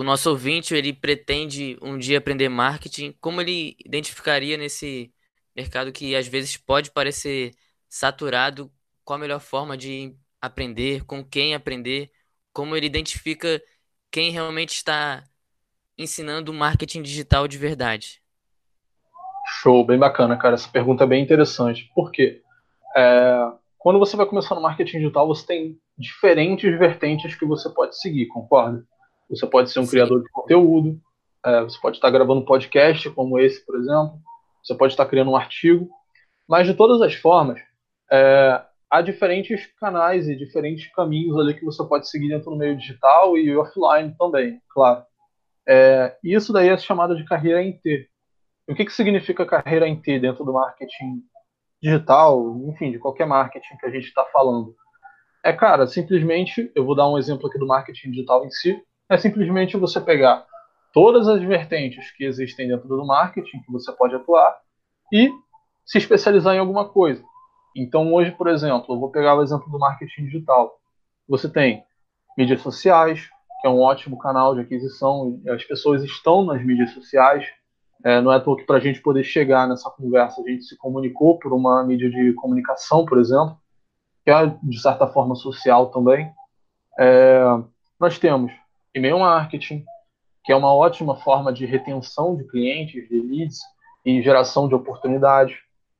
o 0.00 0.02
nosso 0.02 0.30
ouvinte 0.30 0.74
ele 0.74 0.94
pretende 0.94 1.78
um 1.82 1.98
dia 1.98 2.16
aprender 2.16 2.48
marketing, 2.48 3.12
como 3.20 3.38
ele 3.38 3.76
identificaria 3.84 4.56
nesse 4.56 5.12
mercado 5.54 5.92
que 5.92 6.16
às 6.16 6.26
vezes 6.26 6.56
pode 6.56 6.90
parecer 6.90 7.52
saturado, 7.86 8.72
qual 9.04 9.18
a 9.18 9.20
melhor 9.20 9.40
forma 9.40 9.76
de 9.76 10.16
aprender, 10.40 11.04
com 11.04 11.22
quem 11.22 11.54
aprender, 11.54 12.10
como 12.50 12.74
ele 12.74 12.86
identifica 12.86 13.62
quem 14.10 14.30
realmente 14.30 14.70
está 14.70 15.22
ensinando 15.98 16.54
marketing 16.54 17.02
digital 17.02 17.46
de 17.46 17.58
verdade? 17.58 18.22
Show, 19.60 19.84
bem 19.84 19.98
bacana, 19.98 20.34
cara. 20.38 20.54
Essa 20.54 20.70
pergunta 20.70 21.04
é 21.04 21.06
bem 21.06 21.22
interessante. 21.22 21.90
Por 21.94 22.10
quê? 22.10 22.40
É, 22.96 23.52
quando 23.76 23.98
você 23.98 24.16
vai 24.16 24.24
começar 24.24 24.54
no 24.54 24.62
marketing 24.62 25.00
digital, 25.00 25.26
você 25.26 25.46
tem 25.46 25.78
diferentes 25.98 26.78
vertentes 26.78 27.34
que 27.34 27.44
você 27.44 27.68
pode 27.68 28.00
seguir, 28.00 28.28
concorda? 28.28 28.82
Você 29.30 29.46
pode 29.46 29.70
ser 29.70 29.80
um 29.80 29.84
Sim. 29.84 29.92
criador 29.92 30.22
de 30.22 30.28
conteúdo, 30.30 31.00
é, 31.44 31.62
você 31.62 31.78
pode 31.80 31.96
estar 31.96 32.10
gravando 32.10 32.40
um 32.40 32.44
podcast 32.44 33.08
como 33.10 33.38
esse, 33.38 33.64
por 33.64 33.76
exemplo, 33.76 34.18
você 34.62 34.74
pode 34.74 34.92
estar 34.92 35.06
criando 35.06 35.30
um 35.30 35.36
artigo, 35.36 35.88
mas 36.48 36.66
de 36.66 36.74
todas 36.74 37.00
as 37.00 37.14
formas, 37.14 37.60
é, 38.10 38.62
há 38.90 39.00
diferentes 39.00 39.66
canais 39.78 40.28
e 40.28 40.36
diferentes 40.36 40.92
caminhos 40.92 41.38
ali 41.38 41.54
que 41.54 41.64
você 41.64 41.82
pode 41.84 42.10
seguir 42.10 42.28
dentro 42.28 42.50
do 42.50 42.56
meio 42.56 42.76
digital 42.76 43.38
e 43.38 43.56
offline 43.56 44.14
também, 44.18 44.60
claro. 44.68 45.04
É, 45.66 46.16
isso 46.24 46.52
daí 46.52 46.68
é 46.68 46.76
chamado 46.76 47.16
de 47.16 47.24
carreira 47.24 47.62
em 47.62 47.78
T. 47.78 48.08
E 48.68 48.72
o 48.72 48.74
que, 48.74 48.84
que 48.84 48.92
significa 48.92 49.46
carreira 49.46 49.86
em 49.86 50.00
T 50.00 50.18
dentro 50.18 50.44
do 50.44 50.52
marketing 50.52 51.22
digital, 51.80 52.56
enfim, 52.68 52.90
de 52.90 52.98
qualquer 52.98 53.26
marketing 53.26 53.76
que 53.78 53.86
a 53.86 53.90
gente 53.90 54.06
está 54.06 54.24
falando? 54.26 54.74
É, 55.42 55.52
cara, 55.52 55.86
simplesmente, 55.86 56.70
eu 56.74 56.84
vou 56.84 56.94
dar 56.94 57.08
um 57.08 57.16
exemplo 57.16 57.48
aqui 57.48 57.58
do 57.58 57.66
marketing 57.66 58.10
digital 58.10 58.44
em 58.44 58.50
si, 58.50 58.82
é 59.10 59.18
simplesmente 59.18 59.76
você 59.76 60.00
pegar 60.00 60.46
todas 60.92 61.26
as 61.26 61.42
vertentes 61.42 62.10
que 62.12 62.24
existem 62.24 62.68
dentro 62.68 62.88
do 62.88 63.04
marketing 63.04 63.60
que 63.60 63.72
você 63.72 63.90
pode 63.92 64.14
atuar 64.14 64.56
e 65.12 65.30
se 65.84 65.98
especializar 65.98 66.54
em 66.54 66.60
alguma 66.60 66.88
coisa. 66.88 67.22
Então, 67.76 68.12
hoje, 68.14 68.30
por 68.30 68.48
exemplo, 68.48 68.94
eu 68.94 69.00
vou 69.00 69.10
pegar 69.10 69.36
o 69.36 69.42
exemplo 69.42 69.68
do 69.70 69.78
marketing 69.78 70.26
digital. 70.26 70.78
Você 71.28 71.48
tem 71.48 71.84
mídias 72.38 72.60
sociais, 72.60 73.28
que 73.60 73.66
é 73.66 73.70
um 73.70 73.80
ótimo 73.80 74.16
canal 74.16 74.54
de 74.54 74.60
aquisição, 74.60 75.40
as 75.48 75.64
pessoas 75.64 76.04
estão 76.04 76.44
nas 76.44 76.64
mídias 76.64 76.90
sociais. 76.92 77.44
É, 78.04 78.20
não 78.20 78.32
é 78.32 78.36
à 78.36 78.40
toa 78.40 78.56
que 78.56 78.64
para 78.64 78.76
a 78.76 78.80
gente 78.80 79.02
poder 79.02 79.24
chegar 79.24 79.68
nessa 79.68 79.90
conversa, 79.90 80.40
a 80.40 80.48
gente 80.48 80.64
se 80.64 80.76
comunicou 80.76 81.38
por 81.38 81.52
uma 81.52 81.84
mídia 81.84 82.08
de 82.08 82.32
comunicação, 82.34 83.04
por 83.04 83.18
exemplo, 83.18 83.58
que 84.24 84.30
é, 84.30 84.46
de 84.62 84.80
certa 84.80 85.06
forma, 85.06 85.34
social 85.34 85.90
também. 85.90 86.32
É, 86.98 87.42
nós 87.98 88.18
temos 88.18 88.52
e-mail 88.94 89.18
marketing, 89.18 89.84
que 90.44 90.52
é 90.52 90.56
uma 90.56 90.74
ótima 90.74 91.16
forma 91.16 91.52
de 91.52 91.66
retenção 91.66 92.36
de 92.36 92.44
clientes, 92.44 93.08
de 93.08 93.20
leads 93.20 93.60
e 94.04 94.22
geração 94.22 94.68
de 94.68 94.74
oportunidades. 94.74 95.56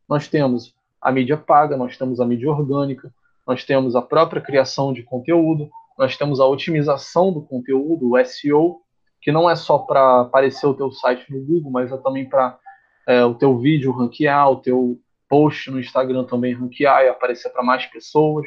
Nós 0.08 0.28
temos 0.28 0.74
a 1.00 1.12
mídia 1.12 1.36
paga, 1.36 1.76
nós 1.76 1.96
temos 1.96 2.20
a 2.20 2.26
mídia 2.26 2.50
orgânica, 2.50 3.12
nós 3.46 3.64
temos 3.64 3.96
a 3.96 4.02
própria 4.02 4.40
criação 4.40 4.92
de 4.92 5.02
conteúdo, 5.02 5.70
nós 5.98 6.16
temos 6.16 6.40
a 6.40 6.46
otimização 6.46 7.32
do 7.32 7.42
conteúdo, 7.42 8.12
o 8.12 8.24
SEO, 8.24 8.80
que 9.20 9.30
não 9.30 9.48
é 9.48 9.54
só 9.54 9.78
para 9.78 10.22
aparecer 10.22 10.66
o 10.66 10.74
teu 10.74 10.90
site 10.90 11.30
no 11.32 11.44
Google, 11.44 11.70
mas 11.70 11.92
é 11.92 11.96
também 11.98 12.28
para 12.28 12.58
é, 13.06 13.24
o 13.24 13.34
teu 13.34 13.58
vídeo 13.58 13.92
ranquear, 13.92 14.50
o 14.50 14.56
teu 14.56 14.98
post 15.28 15.70
no 15.70 15.78
Instagram 15.78 16.24
também 16.24 16.54
ranquear 16.54 17.04
e 17.04 17.08
aparecer 17.08 17.50
para 17.50 17.62
mais 17.62 17.86
pessoas. 17.86 18.46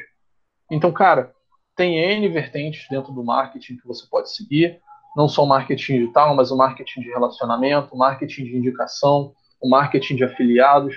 Então, 0.70 0.92
cara, 0.92 1.34
tem 1.76 1.98
N 1.98 2.28
vertentes 2.30 2.88
dentro 2.90 3.12
do 3.12 3.24
marketing 3.24 3.78
que 3.78 3.88
você 3.88 4.06
pode 4.10 4.34
seguir 4.34 4.82
não 5.16 5.28
só 5.28 5.44
o 5.44 5.48
marketing 5.48 6.00
digital, 6.00 6.36
mas 6.36 6.52
o 6.52 6.58
marketing 6.58 7.02
de 7.02 7.10
relacionamento, 7.10 7.96
marketing 7.96 8.46
de 8.46 8.58
indicação, 8.58 9.34
o 9.62 9.70
marketing 9.70 10.16
de 10.16 10.24
afiliados, 10.24 10.96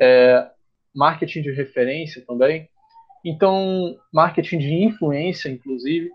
é, 0.00 0.46
marketing 0.94 1.42
de 1.42 1.50
referência 1.52 2.22
também. 2.26 2.68
Então, 3.24 3.96
marketing 4.12 4.58
de 4.58 4.84
influência, 4.84 5.48
inclusive, 5.48 6.10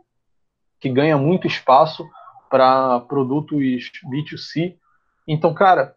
que 0.80 0.90
ganha 0.90 1.18
muito 1.18 1.48
espaço 1.48 2.08
para 2.50 3.00
produtos 3.02 3.60
B2C. 3.60 4.76
Então, 5.28 5.54
cara, 5.54 5.96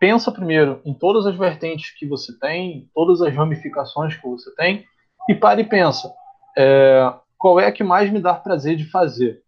pensa 0.00 0.32
primeiro 0.32 0.80
em 0.84 0.92
todas 0.92 1.26
as 1.26 1.36
vertentes 1.36 1.92
que 1.96 2.06
você 2.06 2.36
tem, 2.38 2.90
todas 2.92 3.22
as 3.22 3.34
ramificações 3.34 4.16
que 4.16 4.26
você 4.26 4.52
tem, 4.56 4.84
e 5.28 5.34
pare 5.34 5.62
e 5.62 5.64
pensa, 5.64 6.12
é, 6.58 7.12
qual 7.42 7.58
é 7.58 7.66
a 7.66 7.72
que 7.72 7.82
mais 7.82 8.08
me 8.08 8.20
dá 8.20 8.34
prazer 8.34 8.76
de 8.76 8.88
fazer? 8.88 9.42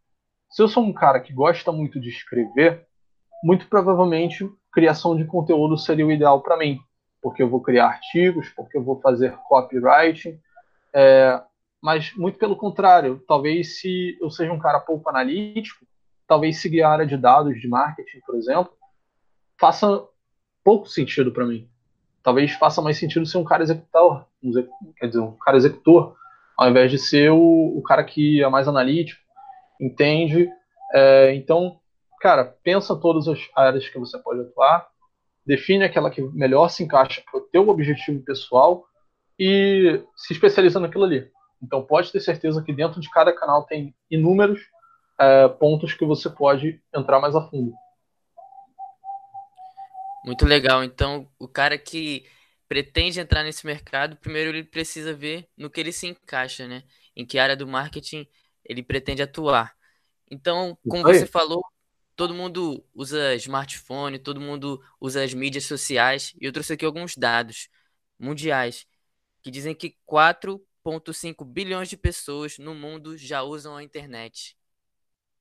Se 0.50 0.60
eu 0.60 0.66
sou 0.66 0.82
um 0.82 0.92
cara 0.92 1.20
que 1.20 1.32
gosta 1.32 1.70
muito 1.70 2.00
de 2.00 2.08
escrever, 2.08 2.84
muito 3.44 3.68
provavelmente 3.68 4.50
criação 4.72 5.16
de 5.16 5.24
conteúdo 5.24 5.78
seria 5.78 6.04
o 6.04 6.10
ideal 6.10 6.42
para 6.42 6.56
mim, 6.56 6.80
porque 7.22 7.40
eu 7.40 7.48
vou 7.48 7.62
criar 7.62 7.86
artigos, 7.86 8.48
porque 8.48 8.76
eu 8.76 8.82
vou 8.82 9.00
fazer 9.00 9.38
copywriting, 9.48 10.40
é, 10.92 11.40
mas 11.80 12.12
muito 12.16 12.36
pelo 12.36 12.56
contrário, 12.56 13.22
talvez 13.28 13.78
se 13.78 14.18
eu 14.20 14.28
seja 14.28 14.52
um 14.52 14.58
cara 14.58 14.80
pouco 14.80 15.08
analítico, 15.08 15.86
talvez 16.26 16.60
seguir 16.60 16.82
a 16.82 16.90
área 16.90 17.06
de 17.06 17.16
dados 17.16 17.60
de 17.60 17.68
marketing, 17.68 18.18
por 18.26 18.34
exemplo, 18.34 18.72
faça 19.56 20.04
pouco 20.64 20.88
sentido 20.88 21.30
para 21.30 21.46
mim. 21.46 21.70
Talvez 22.24 22.54
faça 22.54 22.82
mais 22.82 22.98
sentido 22.98 23.24
ser 23.24 23.38
um 23.38 23.44
cara 23.44 23.62
executor, 23.62 24.26
quer 24.96 25.06
dizer, 25.06 25.20
um 25.20 25.36
cara 25.36 25.56
executor, 25.56 26.16
ao 26.58 26.70
invés 26.70 26.90
de 26.90 26.98
ser 26.98 27.30
o, 27.30 27.78
o 27.78 27.82
cara 27.82 28.04
que 28.04 28.42
é 28.42 28.48
mais 28.48 28.68
analítico, 28.68 29.20
entende. 29.80 30.48
É, 30.92 31.34
então, 31.34 31.78
cara, 32.20 32.44
pensa 32.62 32.96
todas 32.96 33.28
as 33.28 33.38
áreas 33.56 33.88
que 33.88 33.98
você 33.98 34.18
pode 34.18 34.40
atuar, 34.40 34.86
define 35.46 35.84
aquela 35.84 36.10
que 36.10 36.22
melhor 36.22 36.68
se 36.68 36.82
encaixa 36.82 37.22
para 37.30 37.38
o 37.38 37.42
teu 37.42 37.68
objetivo 37.68 38.24
pessoal 38.24 38.84
e 39.38 40.02
se 40.16 40.32
especializa 40.32 40.80
naquilo 40.80 41.04
ali. 41.04 41.28
Então, 41.62 41.82
pode 41.82 42.12
ter 42.12 42.20
certeza 42.20 42.62
que 42.62 42.72
dentro 42.72 43.00
de 43.00 43.10
cada 43.10 43.32
canal 43.32 43.64
tem 43.64 43.94
inúmeros 44.10 44.60
é, 45.18 45.48
pontos 45.48 45.94
que 45.94 46.04
você 46.04 46.28
pode 46.28 46.80
entrar 46.94 47.20
mais 47.20 47.34
a 47.34 47.42
fundo. 47.48 47.72
Muito 50.24 50.46
legal. 50.46 50.82
Então, 50.82 51.28
o 51.38 51.46
cara 51.46 51.76
que 51.76 52.24
pretende 52.68 53.20
entrar 53.20 53.42
nesse 53.42 53.66
mercado, 53.66 54.16
primeiro 54.16 54.50
ele 54.50 54.64
precisa 54.64 55.14
ver 55.14 55.48
no 55.56 55.70
que 55.70 55.80
ele 55.80 55.92
se 55.92 56.06
encaixa, 56.06 56.66
né? 56.66 56.82
Em 57.14 57.24
que 57.24 57.38
área 57.38 57.56
do 57.56 57.66
marketing 57.66 58.26
ele 58.64 58.82
pretende 58.82 59.22
atuar. 59.22 59.76
Então, 60.30 60.76
como 60.88 61.02
você 61.02 61.26
falou, 61.26 61.64
todo 62.16 62.34
mundo 62.34 62.84
usa 62.94 63.34
smartphone, 63.34 64.18
todo 64.18 64.40
mundo 64.40 64.82
usa 65.00 65.22
as 65.22 65.34
mídias 65.34 65.64
sociais, 65.64 66.32
e 66.40 66.46
eu 66.46 66.52
trouxe 66.52 66.72
aqui 66.72 66.84
alguns 66.84 67.16
dados 67.16 67.68
mundiais 68.18 68.86
que 69.42 69.50
dizem 69.50 69.74
que 69.74 69.96
4,5 70.06 71.44
bilhões 71.44 71.88
de 71.88 71.96
pessoas 71.96 72.58
no 72.58 72.74
mundo 72.74 73.16
já 73.16 73.42
usam 73.42 73.76
a 73.76 73.82
internet. 73.82 74.56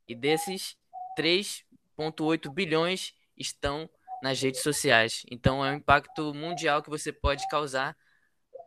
E 0.08 0.14
desses, 0.14 0.76
3,8 1.18 2.52
bilhões 2.52 3.14
estão 3.38 3.90
nas 4.24 4.42
redes 4.42 4.62
sociais. 4.62 5.24
Então 5.30 5.66
é 5.66 5.72
um 5.72 5.76
impacto 5.76 6.34
mundial 6.34 6.82
que 6.82 6.90
você 6.90 7.12
pode 7.12 7.46
causar 7.50 7.94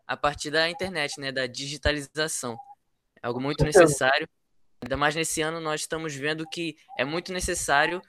a 0.06 0.14
partir 0.14 0.50
da 0.50 0.68
internet, 0.68 1.18
né, 1.18 1.32
da 1.32 1.46
digitalização. 1.46 2.58
É 3.22 3.26
algo 3.26 3.40
muito 3.40 3.64
necessário. 3.64 4.28
Ainda 4.82 4.98
mais 4.98 5.16
nesse 5.16 5.40
ano 5.40 5.58
nós 5.58 5.80
estamos 5.80 6.14
vendo 6.14 6.46
que 6.46 6.76
é 6.98 7.06
muito 7.06 7.32
necessário 7.32 8.02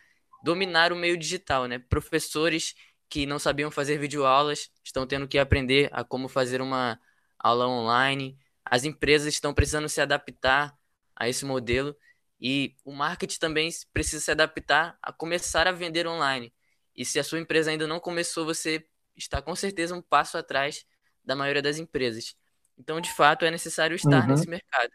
dominar 0.44 0.92
o 0.92 0.96
meio 0.98 1.18
digital, 1.18 1.68
né? 1.68 1.80
Professores 1.80 2.76
que 3.08 3.26
não 3.26 3.40
sabiam 3.40 3.72
fazer 3.72 3.98
videoaulas 3.98 4.70
estão 4.84 5.08
tendo 5.08 5.26
que 5.26 5.40
aprender 5.40 5.90
a 5.94 6.04
como 6.04 6.28
fazer 6.28 6.62
uma 6.62 7.00
aula 7.40 7.66
online. 7.66 8.38
As 8.66 8.84
empresas 8.84 9.34
estão 9.34 9.54
precisando 9.54 9.88
se 9.88 10.02
adaptar 10.02 10.78
a 11.16 11.30
esse 11.30 11.46
modelo 11.46 11.96
e 12.42 12.76
o 12.84 12.92
marketing 12.92 13.40
também 13.40 13.70
precisa 13.94 14.22
se 14.22 14.32
adaptar 14.32 14.98
a 15.02 15.14
começar 15.14 15.66
a 15.66 15.72
vender 15.72 16.06
online. 16.06 16.54
E 16.98 17.06
se 17.06 17.20
a 17.20 17.24
sua 17.24 17.40
empresa 17.40 17.70
ainda 17.70 17.86
não 17.86 18.00
começou, 18.00 18.44
você 18.44 18.84
está 19.16 19.42
com 19.42 19.56
certeza 19.56 19.96
um 19.96 20.02
passo 20.02 20.38
atrás 20.38 20.86
da 21.24 21.36
maioria 21.36 21.62
das 21.62 21.78
empresas. 21.78 22.36
Então, 22.78 23.00
de 23.00 23.14
fato, 23.14 23.46
é 23.46 23.52
necessário 23.52 23.96
estar 23.96 24.24
uhum. 24.24 24.28
nesse 24.28 24.50
mercado. 24.50 24.92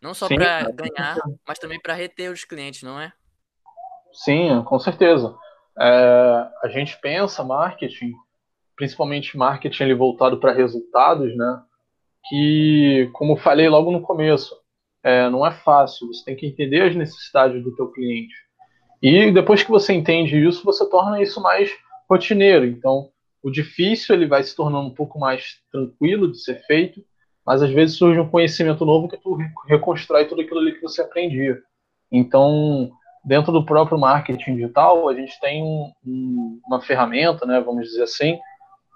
Não 0.00 0.14
só 0.14 0.28
para 0.28 0.70
ganhar, 0.70 1.16
mas 1.46 1.58
também 1.58 1.80
para 1.80 1.94
reter 1.94 2.30
os 2.30 2.44
clientes, 2.44 2.82
não 2.82 3.00
é? 3.00 3.12
Sim, 4.12 4.62
com 4.64 4.78
certeza. 4.78 5.36
É, 5.78 6.50
a 6.62 6.68
gente 6.68 6.98
pensa 7.00 7.42
marketing, 7.42 8.12
principalmente 8.76 9.36
marketing 9.36 9.94
voltado 9.94 10.38
para 10.38 10.52
resultados, 10.52 11.36
né? 11.36 11.62
Que, 12.28 13.10
como 13.12 13.36
falei 13.36 13.68
logo 13.68 13.90
no 13.90 14.02
começo, 14.02 14.54
é, 15.02 15.28
não 15.28 15.44
é 15.44 15.52
fácil. 15.52 16.06
Você 16.08 16.24
tem 16.24 16.36
que 16.36 16.46
entender 16.46 16.82
as 16.82 16.94
necessidades 16.94 17.62
do 17.62 17.74
teu 17.74 17.90
cliente. 17.90 18.34
E 19.04 19.30
depois 19.30 19.62
que 19.62 19.70
você 19.70 19.92
entende 19.92 20.42
isso, 20.42 20.64
você 20.64 20.88
torna 20.88 21.20
isso 21.20 21.38
mais 21.38 21.70
rotineiro. 22.08 22.64
Então, 22.64 23.10
o 23.42 23.50
difícil 23.50 24.14
ele 24.14 24.26
vai 24.26 24.42
se 24.42 24.56
tornando 24.56 24.88
um 24.88 24.94
pouco 24.94 25.18
mais 25.18 25.58
tranquilo 25.70 26.32
de 26.32 26.42
ser 26.42 26.64
feito, 26.66 27.04
mas 27.44 27.60
às 27.60 27.70
vezes 27.70 27.98
surge 27.98 28.18
um 28.18 28.30
conhecimento 28.30 28.82
novo 28.86 29.06
que 29.06 29.18
tu 29.18 29.36
reconstrói 29.68 30.24
tudo 30.24 30.40
aquilo 30.40 30.58
ali 30.58 30.72
que 30.72 30.80
você 30.80 31.02
aprendia. 31.02 31.60
Então, 32.10 32.90
dentro 33.22 33.52
do 33.52 33.66
próprio 33.66 33.98
marketing 33.98 34.56
digital, 34.56 35.06
a 35.06 35.14
gente 35.14 35.38
tem 35.38 35.62
um, 35.62 35.92
um, 36.02 36.60
uma 36.66 36.80
ferramenta, 36.80 37.44
né, 37.44 37.60
vamos 37.60 37.86
dizer 37.86 38.04
assim, 38.04 38.38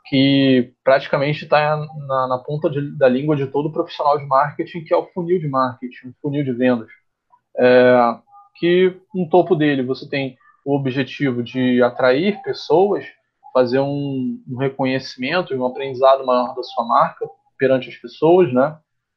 que 0.06 0.72
praticamente 0.82 1.44
está 1.44 1.76
na, 1.76 2.28
na, 2.28 2.38
ponta 2.38 2.70
de, 2.70 2.96
da 2.96 3.10
língua 3.10 3.36
de 3.36 3.46
todo 3.46 3.70
profissional 3.70 4.16
de 4.18 4.24
marketing, 4.24 4.84
que 4.84 4.94
é 4.94 4.96
o 4.96 5.04
funil 5.12 5.38
de 5.38 5.48
marketing, 5.48 6.08
o 6.08 6.14
funil 6.22 6.42
de 6.42 6.52
vendas. 6.52 6.88
É, 7.58 8.18
que 8.58 8.96
no 9.14 9.28
topo 9.28 9.54
dele 9.54 9.82
você 9.82 10.08
tem 10.08 10.36
o 10.64 10.74
objetivo 10.74 11.42
de 11.42 11.82
atrair 11.82 12.42
pessoas, 12.42 13.04
fazer 13.52 13.80
um, 13.80 14.42
um 14.48 14.56
reconhecimento 14.56 15.54
e 15.54 15.58
um 15.58 15.66
aprendizado 15.66 16.24
maior 16.26 16.54
da 16.54 16.62
sua 16.62 16.84
marca 16.84 17.28
perante 17.58 17.88
as 17.88 17.96
pessoas, 17.96 18.52
né? 18.52 18.76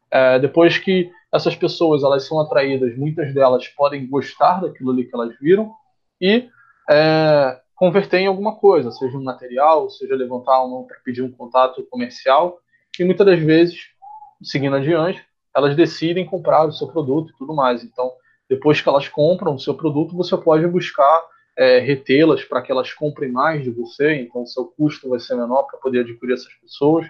É, 0.09 0.39
depois 0.39 0.77
que 0.77 1.11
essas 1.33 1.55
pessoas 1.55 2.03
elas 2.03 2.27
são 2.27 2.39
atraídas, 2.39 2.97
muitas 2.97 3.33
delas 3.33 3.67
podem 3.69 4.07
gostar 4.07 4.61
daquilo 4.61 4.91
ali 4.91 5.05
que 5.05 5.15
elas 5.15 5.37
viram 5.39 5.71
e 6.19 6.49
é, 6.89 7.59
converter 7.75 8.19
em 8.19 8.27
alguma 8.27 8.55
coisa, 8.55 8.91
seja 8.91 9.17
um 9.17 9.23
material, 9.23 9.89
seja 9.89 10.15
levantar 10.15 10.61
uma 10.63 10.85
para 10.85 10.97
pedir 11.03 11.21
um 11.21 11.31
contato 11.31 11.85
comercial 11.89 12.59
e 12.99 13.03
muitas 13.03 13.25
das 13.25 13.39
vezes, 13.39 13.77
seguindo 14.43 14.75
adiante, 14.75 15.25
elas 15.55 15.75
decidem 15.75 16.25
comprar 16.25 16.65
o 16.65 16.71
seu 16.71 16.87
produto 16.87 17.31
e 17.31 17.37
tudo 17.37 17.53
mais. 17.55 17.83
Então, 17.83 18.11
depois 18.51 18.81
que 18.81 18.89
elas 18.89 19.07
compram 19.07 19.55
o 19.55 19.59
seu 19.59 19.73
produto, 19.73 20.13
você 20.13 20.35
pode 20.35 20.67
buscar 20.67 21.23
é, 21.57 21.79
retê-las 21.79 22.43
para 22.43 22.61
que 22.61 22.69
elas 22.69 22.91
comprem 22.91 23.31
mais 23.31 23.63
de 23.63 23.71
você, 23.71 24.15
então 24.15 24.45
seu 24.45 24.65
custo 24.65 25.07
vai 25.07 25.21
ser 25.21 25.35
menor 25.35 25.63
para 25.63 25.79
poder 25.79 26.01
adquirir 26.01 26.33
essas 26.33 26.53
pessoas. 26.55 27.07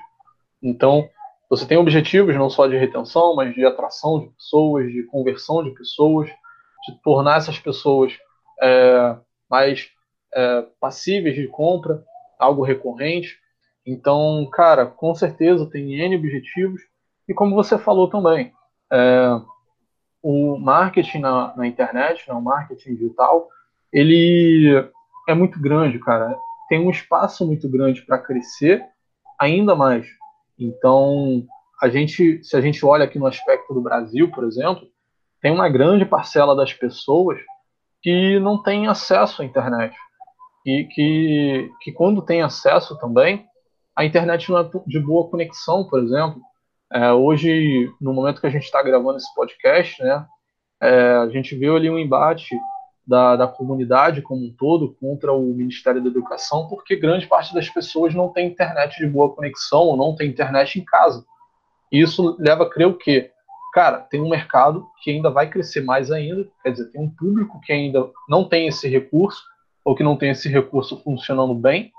Então, 0.62 1.10
você 1.50 1.66
tem 1.66 1.80
objetivos 1.80 2.36
não 2.36 2.48
só 2.48 2.68
de 2.68 2.78
retenção, 2.78 3.36
mas 3.36 3.56
de 3.56 3.66
atração 3.66 4.20
de 4.20 4.28
pessoas, 4.28 4.92
de 4.92 5.02
conversão 5.02 5.64
de 5.64 5.72
pessoas, 5.72 6.30
de 6.30 7.02
tornar 7.04 7.38
essas 7.38 7.58
pessoas 7.58 8.14
é, 8.62 9.18
mais 9.50 9.90
é, 10.36 10.68
passíveis 10.80 11.34
de 11.34 11.48
compra, 11.48 12.04
algo 12.38 12.62
recorrente. 12.62 13.40
Então, 13.84 14.48
cara, 14.54 14.86
com 14.86 15.16
certeza 15.16 15.68
tem 15.68 16.00
N 16.00 16.18
objetivos. 16.18 16.84
E 17.28 17.34
como 17.34 17.56
você 17.56 17.80
falou 17.80 18.08
também, 18.08 18.54
é, 18.94 19.42
o 20.22 20.58
marketing 20.58 21.20
na, 21.20 21.56
na 21.56 21.68
internet, 21.68 22.28
né, 22.28 22.34
o 22.34 22.42
marketing 22.42 22.96
digital, 22.96 23.48
ele 23.92 24.90
é 25.28 25.34
muito 25.34 25.60
grande, 25.60 26.00
cara. 26.00 26.38
Tem 26.70 26.80
um 26.80 26.90
espaço 26.90 27.46
muito 27.46 27.70
grande 27.70 28.02
para 28.04 28.18
crescer 28.18 28.86
ainda 29.40 29.76
mais. 29.76 30.08
Então, 30.58 31.46
a 31.82 31.90
gente, 31.90 32.44
se 32.44 32.56
a 32.56 32.62
gente 32.62 32.86
olha 32.86 33.06
aqui 33.06 33.18
no 33.18 33.26
aspecto 33.26 33.74
do 33.74 33.82
Brasil, 33.82 34.30
por 34.32 34.44
exemplo, 34.44 34.88
tem 35.42 35.52
uma 35.52 35.68
grande 35.68 36.06
parcela 36.06 36.56
das 36.56 36.72
pessoas 36.72 37.40
que 38.02 38.40
não 38.40 38.62
tem 38.62 38.88
acesso 38.88 39.42
à 39.42 39.46
internet. 39.46 39.96
E 40.66 40.86
que, 40.86 41.72
que 41.82 41.92
quando 41.92 42.22
tem 42.22 42.44
acesso 42.44 42.98
também, 43.00 43.48
a 43.96 44.06
internet 44.06 44.50
não 44.50 44.60
é 44.60 44.70
de 44.86 45.00
boa 45.00 45.30
conexão, 45.30 45.84
por 45.90 46.00
exemplo. 46.00 46.40
É, 46.94 47.12
hoje, 47.14 47.90
no 48.02 48.14
momento 48.14 48.42
que 48.42 48.48
a 48.48 48.50
gente 48.50 48.64
está 48.64 48.84
gravando 48.84 49.18
esse 49.18 49.34
podcast, 49.34 50.04
né, 50.04 50.26
é, 50.82 51.14
a 51.14 51.30
gente 51.30 51.56
viu 51.56 51.76
ali 51.76 51.90
um 51.90 51.98
embate 51.98 52.54
da, 53.08 53.36
da 53.36 53.48
comunidade 53.48 54.22
como 54.22 54.46
um 54.46 54.54
todo 54.54 54.94
contra 55.00 55.32
o 55.32 55.54
Ministério 55.54 56.02
da 56.02 56.10
Educação, 56.10 56.68
porque 56.68 56.96
grande 56.96 57.28
parte 57.28 57.54
das 57.54 57.70
pessoas 57.70 58.14
não 58.14 58.30
tem 58.30 58.48
internet 58.48 58.98
de 58.98 59.08
boa 59.08 59.34
conexão 59.34 59.84
ou 59.84 59.98
não 59.98 60.16
tem 60.16 60.30
internet 60.30 60.80
em 60.80 60.84
casa. 60.84 61.26
E 61.92 62.02
isso 62.02 62.36
leva 62.40 62.64
a 62.64 62.70
crer 62.70 62.88
o 62.88 62.98
quê? 62.98 63.32
Cara, 63.74 64.00
tem 64.00 64.22
um 64.22 64.30
mercado 64.30 64.86
que 65.02 65.12
ainda 65.12 65.30
vai 65.30 65.50
crescer 65.50 65.82
mais 65.82 66.12
ainda, 66.12 66.46
quer 66.62 66.72
dizer, 66.72 66.92
tem 66.92 67.02
um 67.02 67.10
público 67.10 67.62
que 67.62 67.72
ainda 67.72 68.10
não 68.28 68.44
tem 68.44 68.68
esse 68.68 68.88
recurso, 68.90 69.42
ou 69.84 69.96
que 69.96 70.04
não 70.04 70.18
tem 70.18 70.30
esse 70.30 70.50
recurso 70.50 71.02
funcionando 71.04 71.54
bem, 71.56 71.92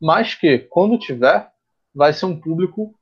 mas 0.00 0.34
que, 0.34 0.58
quando 0.58 0.98
tiver, 0.98 1.50
vai 1.94 2.12
ser 2.12 2.26
um 2.26 2.40
público 2.40 2.94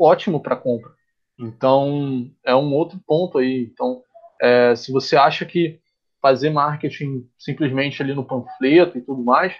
ótimo 0.00 0.40
para 0.40 0.56
compra. 0.56 0.90
Então, 1.38 2.30
é 2.44 2.54
um 2.54 2.72
outro 2.74 2.98
ponto 3.06 3.38
aí. 3.38 3.70
Então, 3.72 4.02
é, 4.40 4.74
se 4.74 4.92
você 4.92 5.16
acha 5.16 5.44
que 5.44 5.80
fazer 6.20 6.50
marketing 6.50 7.26
simplesmente 7.38 8.02
ali 8.02 8.14
no 8.14 8.24
panfleto 8.24 8.98
e 8.98 9.00
tudo 9.00 9.22
mais, 9.22 9.54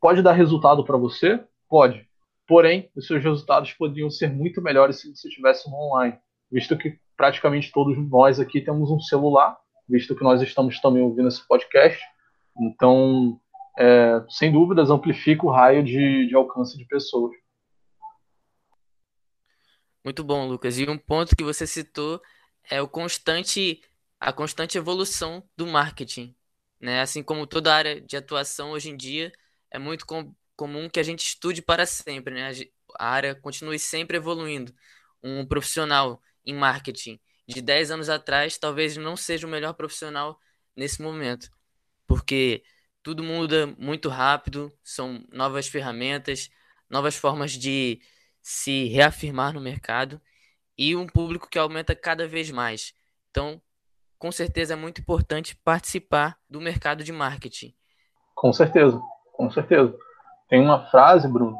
pode 0.00 0.22
dar 0.22 0.32
resultado 0.32 0.84
para 0.84 0.96
você? 0.96 1.42
Pode. 1.68 2.06
Porém, 2.46 2.90
os 2.94 3.06
seus 3.06 3.22
resultados 3.22 3.72
poderiam 3.72 4.10
ser 4.10 4.30
muito 4.30 4.62
melhores 4.62 5.00
se 5.00 5.14
você 5.14 5.28
tivesse 5.28 5.68
um 5.68 5.74
online, 5.74 6.18
visto 6.50 6.76
que 6.76 6.98
praticamente 7.16 7.72
todos 7.72 7.96
nós 8.10 8.38
aqui 8.38 8.60
temos 8.60 8.90
um 8.90 9.00
celular, 9.00 9.56
visto 9.88 10.14
que 10.14 10.24
nós 10.24 10.42
estamos 10.42 10.80
também 10.80 11.02
ouvindo 11.02 11.28
esse 11.28 11.46
podcast. 11.46 12.02
Então, 12.60 13.38
é, 13.78 14.22
sem 14.28 14.52
dúvidas, 14.52 14.90
amplifica 14.90 15.46
o 15.46 15.50
raio 15.50 15.82
de, 15.82 16.26
de 16.28 16.34
alcance 16.34 16.76
de 16.76 16.84
pessoas. 16.86 17.32
Muito 20.04 20.22
bom, 20.22 20.46
Lucas. 20.46 20.78
E 20.78 20.88
um 20.88 20.98
ponto 20.98 21.34
que 21.34 21.42
você 21.42 21.66
citou 21.66 22.20
é 22.70 22.80
o 22.82 22.88
constante 22.88 23.82
a 24.20 24.32
constante 24.32 24.78
evolução 24.78 25.46
do 25.56 25.66
marketing. 25.66 26.34
Né? 26.80 27.00
Assim 27.00 27.22
como 27.22 27.46
toda 27.46 27.74
área 27.74 28.00
de 28.00 28.16
atuação 28.16 28.70
hoje 28.72 28.90
em 28.90 28.96
dia, 28.96 29.32
é 29.70 29.78
muito 29.78 30.06
com, 30.06 30.34
comum 30.56 30.88
que 30.88 31.00
a 31.00 31.02
gente 31.02 31.24
estude 31.24 31.60
para 31.62 31.84
sempre. 31.86 32.34
Né? 32.34 32.50
A 32.98 33.08
área 33.08 33.34
continue 33.34 33.78
sempre 33.78 34.16
evoluindo. 34.16 34.74
Um 35.22 35.44
profissional 35.46 36.22
em 36.44 36.54
marketing 36.54 37.20
de 37.46 37.60
10 37.60 37.90
anos 37.90 38.08
atrás 38.08 38.56
talvez 38.58 38.96
não 38.96 39.16
seja 39.16 39.46
o 39.46 39.50
melhor 39.50 39.74
profissional 39.74 40.38
nesse 40.76 41.02
momento, 41.02 41.50
porque 42.06 42.64
tudo 43.02 43.22
muda 43.22 43.66
muito 43.78 44.08
rápido, 44.08 44.72
são 44.82 45.24
novas 45.30 45.68
ferramentas, 45.68 46.50
novas 46.88 47.16
formas 47.16 47.52
de 47.52 48.00
se 48.44 48.88
reafirmar 48.88 49.54
no 49.54 49.60
mercado 49.60 50.20
e 50.76 50.94
um 50.94 51.06
público 51.06 51.48
que 51.48 51.58
aumenta 51.58 51.96
cada 51.96 52.28
vez 52.28 52.50
mais. 52.50 52.92
Então, 53.30 53.58
com 54.18 54.30
certeza 54.30 54.74
é 54.74 54.76
muito 54.76 55.00
importante 55.00 55.56
participar 55.64 56.36
do 56.48 56.60
mercado 56.60 57.02
de 57.02 57.10
marketing. 57.10 57.74
Com 58.34 58.52
certeza, 58.52 59.00
com 59.32 59.50
certeza. 59.50 59.96
Tem 60.46 60.60
uma 60.60 60.84
frase, 60.90 61.26
Bruno, 61.26 61.56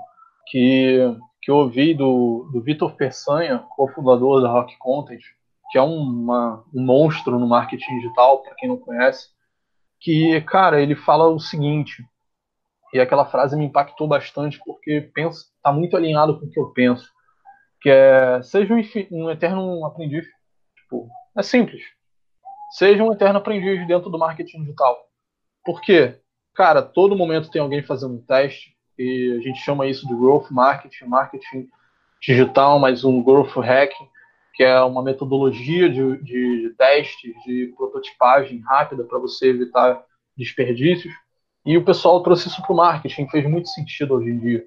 que, 0.46 0.98
que 1.40 1.50
eu 1.50 1.56
ouvi 1.56 1.94
do, 1.94 2.50
do 2.52 2.60
Vitor 2.60 2.94
Peçanha, 2.96 3.64
cofundador 3.70 4.42
da 4.42 4.50
Rock 4.50 4.76
Content, 4.76 5.22
que 5.70 5.78
é 5.78 5.82
uma, 5.82 6.62
um 6.74 6.84
monstro 6.84 7.38
no 7.38 7.48
marketing 7.48 7.98
digital, 8.00 8.42
para 8.42 8.54
quem 8.56 8.68
não 8.68 8.76
conhece, 8.76 9.30
que, 9.98 10.38
cara, 10.42 10.82
ele 10.82 10.94
fala 10.94 11.28
o 11.28 11.40
seguinte, 11.40 12.04
e 12.94 13.00
aquela 13.00 13.26
frase 13.26 13.56
me 13.56 13.64
impactou 13.64 14.06
bastante 14.06 14.60
porque 14.64 15.10
penso 15.12 15.52
está 15.56 15.72
muito 15.72 15.96
alinhado 15.96 16.38
com 16.38 16.46
o 16.46 16.48
que 16.48 16.60
eu 16.60 16.70
penso, 16.70 17.10
que 17.80 17.90
é 17.90 18.40
seja 18.40 18.72
um, 18.72 18.80
um 19.10 19.30
eterno 19.30 19.84
aprendiz. 19.84 20.24
Tipo, 20.76 21.08
é 21.36 21.42
simples. 21.42 21.82
Seja 22.70 23.02
um 23.02 23.12
eterno 23.12 23.40
aprendiz 23.40 23.84
dentro 23.88 24.08
do 24.08 24.18
marketing 24.18 24.60
digital. 24.60 24.96
Por 25.64 25.80
quê? 25.80 26.20
Cara, 26.54 26.82
todo 26.82 27.16
momento 27.16 27.50
tem 27.50 27.60
alguém 27.60 27.82
fazendo 27.82 28.14
um 28.14 28.24
teste 28.24 28.76
e 28.96 29.36
a 29.38 29.42
gente 29.42 29.58
chama 29.58 29.88
isso 29.88 30.06
de 30.06 30.14
growth 30.14 30.52
marketing, 30.52 31.06
marketing 31.06 31.68
digital, 32.22 32.78
mas 32.78 33.02
um 33.02 33.20
growth 33.20 33.56
hacking, 33.56 34.08
que 34.54 34.62
é 34.62 34.80
uma 34.82 35.02
metodologia 35.02 35.90
de, 35.90 36.22
de 36.22 36.74
testes, 36.78 37.34
de 37.44 37.74
prototipagem 37.76 38.60
rápida 38.60 39.02
para 39.02 39.18
você 39.18 39.48
evitar 39.48 40.00
desperdícios. 40.36 41.12
E 41.64 41.78
o 41.78 41.84
pessoal 41.84 42.22
trouxe 42.22 42.48
isso 42.48 42.60
para 42.62 42.72
o 42.72 42.76
marketing, 42.76 43.28
fez 43.28 43.48
muito 43.48 43.68
sentido 43.68 44.14
hoje 44.14 44.30
em 44.30 44.38
dia. 44.38 44.64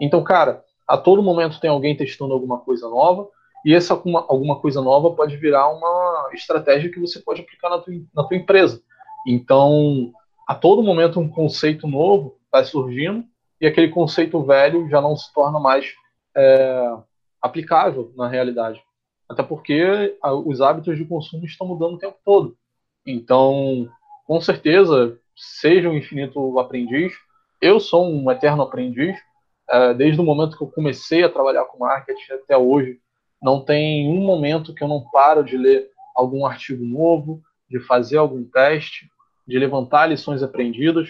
Então, 0.00 0.22
cara, 0.22 0.64
a 0.86 0.96
todo 0.96 1.22
momento 1.22 1.60
tem 1.60 1.68
alguém 1.68 1.96
testando 1.96 2.32
alguma 2.32 2.58
coisa 2.58 2.88
nova, 2.88 3.28
e 3.64 3.74
essa 3.74 3.92
alguma, 3.94 4.24
alguma 4.28 4.60
coisa 4.60 4.80
nova 4.80 5.10
pode 5.10 5.36
virar 5.36 5.68
uma 5.68 6.30
estratégia 6.32 6.90
que 6.90 7.00
você 7.00 7.18
pode 7.20 7.42
aplicar 7.42 7.68
na 7.68 7.78
tua, 7.78 7.94
na 8.14 8.24
tua 8.24 8.36
empresa. 8.36 8.80
Então, 9.26 10.12
a 10.46 10.54
todo 10.54 10.82
momento 10.82 11.20
um 11.20 11.28
conceito 11.28 11.86
novo 11.86 12.38
está 12.46 12.64
surgindo, 12.64 13.24
e 13.60 13.66
aquele 13.66 13.88
conceito 13.88 14.42
velho 14.42 14.88
já 14.88 15.00
não 15.00 15.16
se 15.16 15.32
torna 15.34 15.58
mais 15.58 15.92
é, 16.36 16.96
aplicável 17.42 18.12
na 18.16 18.28
realidade. 18.28 18.80
Até 19.28 19.42
porque 19.42 20.16
os 20.46 20.60
hábitos 20.60 20.96
de 20.96 21.04
consumo 21.04 21.44
estão 21.44 21.66
mudando 21.66 21.94
o 21.94 21.98
tempo 21.98 22.16
todo. 22.24 22.56
Então, 23.04 23.88
com 24.28 24.42
certeza, 24.42 25.18
seja 25.34 25.88
um 25.88 25.96
infinito 25.96 26.58
aprendiz. 26.58 27.14
Eu 27.62 27.80
sou 27.80 28.06
um 28.06 28.30
eterno 28.30 28.62
aprendiz. 28.62 29.16
É, 29.70 29.94
desde 29.94 30.20
o 30.20 30.24
momento 30.24 30.56
que 30.56 30.62
eu 30.62 30.70
comecei 30.70 31.24
a 31.24 31.30
trabalhar 31.30 31.64
com 31.64 31.78
marketing 31.78 32.32
até 32.34 32.56
hoje, 32.56 33.00
não 33.40 33.64
tem 33.64 34.06
um 34.06 34.20
momento 34.20 34.74
que 34.74 34.84
eu 34.84 34.88
não 34.88 35.08
paro 35.10 35.42
de 35.42 35.56
ler 35.56 35.88
algum 36.14 36.44
artigo 36.44 36.84
novo, 36.84 37.40
de 37.70 37.80
fazer 37.80 38.18
algum 38.18 38.44
teste, 38.44 39.08
de 39.46 39.58
levantar 39.58 40.06
lições 40.06 40.42
aprendidas 40.42 41.08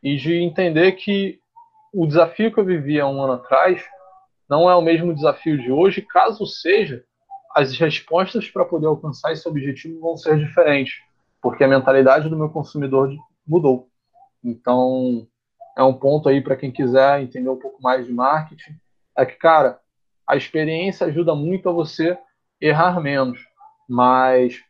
e 0.00 0.16
de 0.16 0.36
entender 0.36 0.92
que 0.92 1.40
o 1.92 2.06
desafio 2.06 2.52
que 2.52 2.60
eu 2.60 2.64
vivia 2.64 3.04
um 3.04 3.20
ano 3.20 3.32
atrás 3.32 3.82
não 4.48 4.70
é 4.70 4.76
o 4.76 4.82
mesmo 4.82 5.12
desafio 5.12 5.58
de 5.58 5.72
hoje. 5.72 6.02
Caso 6.02 6.46
seja, 6.46 7.02
as 7.56 7.76
respostas 7.76 8.48
para 8.48 8.64
poder 8.64 8.86
alcançar 8.86 9.32
esse 9.32 9.48
objetivo 9.48 10.00
vão 10.00 10.16
ser 10.16 10.38
diferentes, 10.38 11.00
porque 11.40 11.64
a 11.64 11.68
mentalidade 11.68 12.28
do 12.28 12.36
meu 12.36 12.50
consumidor 12.50 13.10
mudou. 13.46 13.88
Então, 14.42 15.26
é 15.76 15.82
um 15.82 15.94
ponto 15.94 16.28
aí 16.28 16.40
para 16.40 16.56
quem 16.56 16.70
quiser 16.70 17.22
entender 17.22 17.48
um 17.48 17.58
pouco 17.58 17.82
mais 17.82 18.06
de 18.06 18.12
marketing. 18.12 18.76
É 19.16 19.24
que, 19.24 19.36
cara, 19.36 19.78
a 20.26 20.36
experiência 20.36 21.06
ajuda 21.06 21.34
muito 21.34 21.68
a 21.68 21.72
você 21.72 22.18
errar 22.60 23.00
menos. 23.00 23.38
Mas 23.88 24.62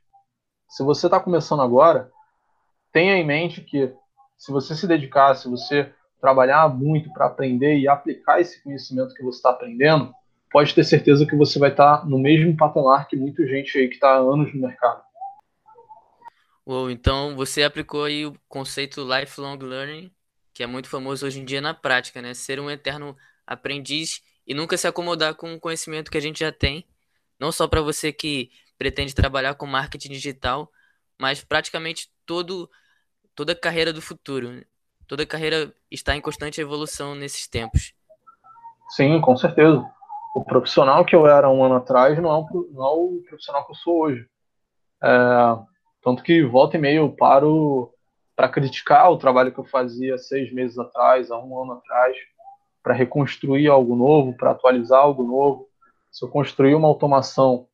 se 0.68 0.82
você 0.82 1.06
está 1.06 1.20
começando 1.20 1.62
agora, 1.62 2.10
tenha 2.92 3.16
em 3.16 3.26
mente 3.26 3.60
que 3.60 3.92
se 4.38 4.50
você 4.50 4.74
se 4.74 4.86
dedicar, 4.86 5.34
se 5.34 5.48
você 5.48 5.92
trabalhar 6.20 6.68
muito 6.68 7.12
para 7.12 7.26
aprender 7.26 7.78
e 7.78 7.88
aplicar 7.88 8.40
esse 8.40 8.62
conhecimento 8.62 9.14
que 9.14 9.22
você 9.22 9.38
está 9.38 9.50
aprendendo, 9.50 10.12
pode 10.50 10.74
ter 10.74 10.84
certeza 10.84 11.26
que 11.26 11.36
você 11.36 11.58
vai 11.58 11.70
estar 11.70 11.98
tá 11.98 12.04
no 12.04 12.18
mesmo 12.18 12.56
patamar 12.56 13.06
que 13.08 13.16
muita 13.16 13.46
gente 13.46 13.76
aí 13.78 13.88
que 13.88 13.94
está 13.94 14.10
há 14.10 14.18
anos 14.18 14.54
no 14.54 14.60
mercado. 14.60 15.02
Uou, 16.70 16.88
então 16.88 17.34
você 17.34 17.64
aplicou 17.64 18.04
aí 18.04 18.24
o 18.24 18.32
conceito 18.48 19.02
lifelong 19.02 19.58
learning, 19.58 20.08
que 20.54 20.62
é 20.62 20.68
muito 20.68 20.88
famoso 20.88 21.26
hoje 21.26 21.40
em 21.40 21.44
dia 21.44 21.60
na 21.60 21.74
prática, 21.74 22.22
né? 22.22 22.32
Ser 22.32 22.60
um 22.60 22.70
eterno 22.70 23.16
aprendiz 23.44 24.22
e 24.46 24.54
nunca 24.54 24.76
se 24.76 24.86
acomodar 24.86 25.34
com 25.34 25.52
o 25.52 25.58
conhecimento 25.58 26.12
que 26.12 26.16
a 26.16 26.20
gente 26.20 26.38
já 26.38 26.52
tem, 26.52 26.86
não 27.40 27.50
só 27.50 27.66
para 27.66 27.80
você 27.82 28.12
que 28.12 28.50
pretende 28.78 29.16
trabalhar 29.16 29.54
com 29.54 29.66
marketing 29.66 30.10
digital, 30.10 30.70
mas 31.18 31.42
praticamente 31.42 32.08
todo 32.24 32.70
toda 33.34 33.50
a 33.50 33.56
carreira 33.56 33.92
do 33.92 34.00
futuro. 34.00 34.52
Né? 34.52 34.62
Toda 35.08 35.24
a 35.24 35.26
carreira 35.26 35.74
está 35.90 36.14
em 36.14 36.20
constante 36.20 36.60
evolução 36.60 37.16
nesses 37.16 37.48
tempos. 37.48 37.92
Sim, 38.90 39.20
com 39.20 39.36
certeza. 39.36 39.84
O 40.36 40.44
profissional 40.44 41.04
que 41.04 41.16
eu 41.16 41.26
era 41.26 41.50
um 41.50 41.64
ano 41.64 41.74
atrás 41.74 42.16
não 42.22 42.30
é, 42.30 42.38
um, 42.38 42.68
não 42.70 42.84
é 42.84 42.90
o 42.90 43.22
profissional 43.28 43.66
que 43.66 43.72
eu 43.72 43.76
sou 43.76 44.02
hoje. 44.02 44.24
É, 45.02 45.69
tanto 46.02 46.22
que 46.22 46.42
volta 46.42 46.76
e 46.76 46.80
meia 46.80 46.98
eu 46.98 47.10
paro 47.10 47.92
para 48.34 48.48
criticar 48.48 49.10
o 49.10 49.18
trabalho 49.18 49.52
que 49.52 49.58
eu 49.58 49.64
fazia 49.64 50.16
seis 50.16 50.52
meses 50.52 50.78
atrás, 50.78 51.30
há 51.30 51.38
um 51.38 51.62
ano 51.62 51.72
atrás, 51.72 52.16
para 52.82 52.94
reconstruir 52.94 53.68
algo 53.68 53.94
novo, 53.94 54.34
para 54.34 54.52
atualizar 54.52 55.00
algo 55.00 55.22
novo. 55.22 55.68
Se 56.10 56.24
eu 56.24 56.28
construir 56.30 56.74
uma 56.74 56.88
automação 56.88 57.68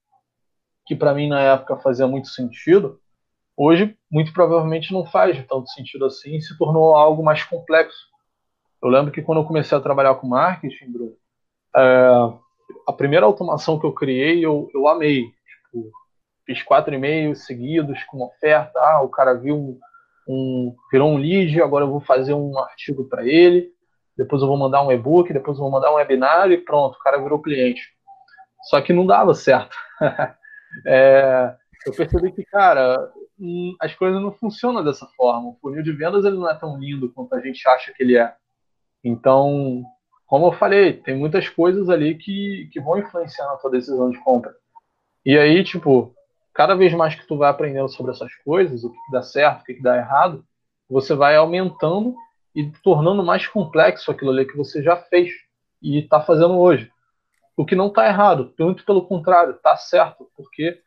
que 0.85 0.97
para 0.97 1.15
mim 1.15 1.29
na 1.29 1.41
época 1.41 1.77
fazia 1.77 2.07
muito 2.07 2.29
sentido, 2.29 3.01
hoje 3.57 3.97
muito 4.11 4.33
provavelmente 4.33 4.93
não 4.93 5.07
faz 5.07 5.37
tanto 5.47 5.69
sentido 5.71 6.05
assim 6.05 6.41
se 6.41 6.57
tornou 6.59 6.95
algo 6.97 7.23
mais 7.23 7.43
complexo. 7.45 8.07
Eu 8.83 8.89
lembro 8.89 9.13
que 9.13 9.23
quando 9.23 9.39
eu 9.39 9.45
comecei 9.45 9.77
a 9.77 9.81
trabalhar 9.81 10.15
com 10.17 10.27
marketing, 10.27 10.93
Bruno, 10.93 11.17
é, 11.77 12.09
a 12.87 12.93
primeira 12.93 13.27
automação 13.27 13.79
que 13.79 13.87
eu 13.87 13.93
criei 13.93 14.45
eu, 14.45 14.69
eu 14.75 14.87
amei. 14.89 15.25
Tipo, 15.25 15.91
fiz 16.47 16.63
quatro 16.63 16.95
e-mails 16.95 17.45
seguidos 17.45 18.03
com 18.05 18.25
oferta. 18.25 18.79
Ah, 18.79 19.03
o 19.03 19.09
cara 19.09 19.35
viu 19.35 19.57
um, 19.57 19.79
um, 20.29 20.77
virou 20.91 21.11
um 21.11 21.17
lead, 21.17 21.61
agora 21.61 21.85
eu 21.85 21.91
vou 21.91 22.01
fazer 22.01 22.33
um 22.33 22.59
artigo 22.59 23.09
para 23.09 23.27
ele, 23.27 23.71
depois 24.17 24.41
eu 24.41 24.49
vou 24.49 24.57
mandar 24.57 24.83
um 24.83 24.93
e-book, 24.93 25.33
depois 25.33 25.59
eu 25.59 25.65
vou 25.65 25.73
mandar 25.73 25.93
um 25.93 25.97
webinar 25.97 26.51
e 26.51 26.59
pronto, 26.59 26.95
o 26.95 27.03
cara 27.03 27.19
virou 27.19 27.43
cliente. 27.43 27.83
Só 28.63 28.81
que 28.81 28.93
não 28.93 29.05
dava 29.05 29.35
certo. 29.35 29.77
é, 30.87 31.55
eu 31.87 31.93
percebi 31.93 32.33
que, 32.33 32.45
cara, 32.45 33.13
hum, 33.39 33.77
as 33.81 33.95
coisas 33.95 34.21
não 34.21 34.33
funcionam 34.33 34.83
dessa 34.83 35.07
forma. 35.17 35.51
O 35.51 35.59
funil 35.61 35.83
de 35.83 35.93
vendas 35.93 36.25
ele 36.25 36.37
não 36.37 36.51
é 36.51 36.55
tão 36.55 36.79
lindo 36.79 37.13
quanto 37.13 37.35
a 37.35 37.41
gente 37.41 37.69
acha 37.69 37.93
que 37.93 38.03
ele 38.03 38.17
é. 38.17 38.35
Então, 39.05 39.85
como 40.27 40.49
eu 40.49 40.53
falei, 40.53 40.95
tem 40.95 41.17
muitas 41.17 41.49
coisas 41.49 41.89
ali 41.89 42.17
que, 42.17 42.69
que 42.73 42.81
vão 42.81 42.99
influenciar 42.99 43.47
na 43.47 43.57
tua 43.57 43.71
decisão 43.71 44.11
de 44.11 44.19
compra. 44.25 44.53
E 45.25 45.39
aí, 45.39 45.63
tipo, 45.63 46.16
cada 46.57 46.75
vez 46.75 46.95
mais 46.95 47.15
que 47.15 47.27
tu 47.27 47.37
vai 47.37 47.51
aprendendo 47.51 47.89
sobre 47.91 48.13
essas 48.13 48.35
coisas, 48.37 48.83
o 48.83 48.91
que, 48.91 48.99
dá 49.13 49.23
certo, 49.23 49.61
o 49.61 49.65
que, 49.65 49.83
dá 49.83 49.99
errado, 49.99 50.43
você 50.89 51.15
vai 51.15 51.37
aumentando 51.37 52.17
e 52.55 52.71
tornando 52.83 53.23
mais 53.23 53.47
complexo 53.47 54.11
aquilo 54.11 54.31
ali 54.31 54.47
que 54.47 54.57
você 54.57 54.83
já 54.83 54.97
fez 54.97 55.31
e 55.83 55.99
está 55.99 56.19
fazendo 56.23 56.59
hoje. 56.59 56.91
O 57.55 57.67
que 57.67 57.77
não 57.77 57.89
está 57.89 58.07
errado, 58.07 58.55
muito 58.59 58.87
pelo 58.87 59.05
contrário, 59.07 59.55
está 59.55 59.77
certo, 59.77 60.31
porque 60.35 60.81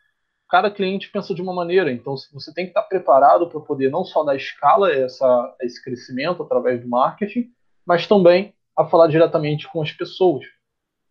cada 0.50 0.72
cliente 0.72 1.12
pensa 1.12 1.36
de 1.36 1.42
uma 1.42 1.54
maneira. 1.54 1.92
Então, 1.92 2.16
você 2.34 2.52
tem 2.52 2.66
que 2.66 2.72
estar 2.72 2.82
tá 2.82 2.88
preparado 2.88 3.48
para 3.48 3.60
poder 3.60 3.92
não 3.92 4.04
só 4.04 4.24
dar 4.24 4.36
escala 4.36 4.92
essa, 4.92 5.56
esse 5.62 5.84
crescimento 5.84 6.42
através 6.42 6.82
do 6.82 6.90
marketing, 6.90 7.52
mas 7.86 8.08
também 8.08 8.56
a 8.76 8.86
falar 8.86 9.08
diretamente 9.08 9.68
com 9.68 9.84
as 9.84 9.92
pessoas. 9.92 10.44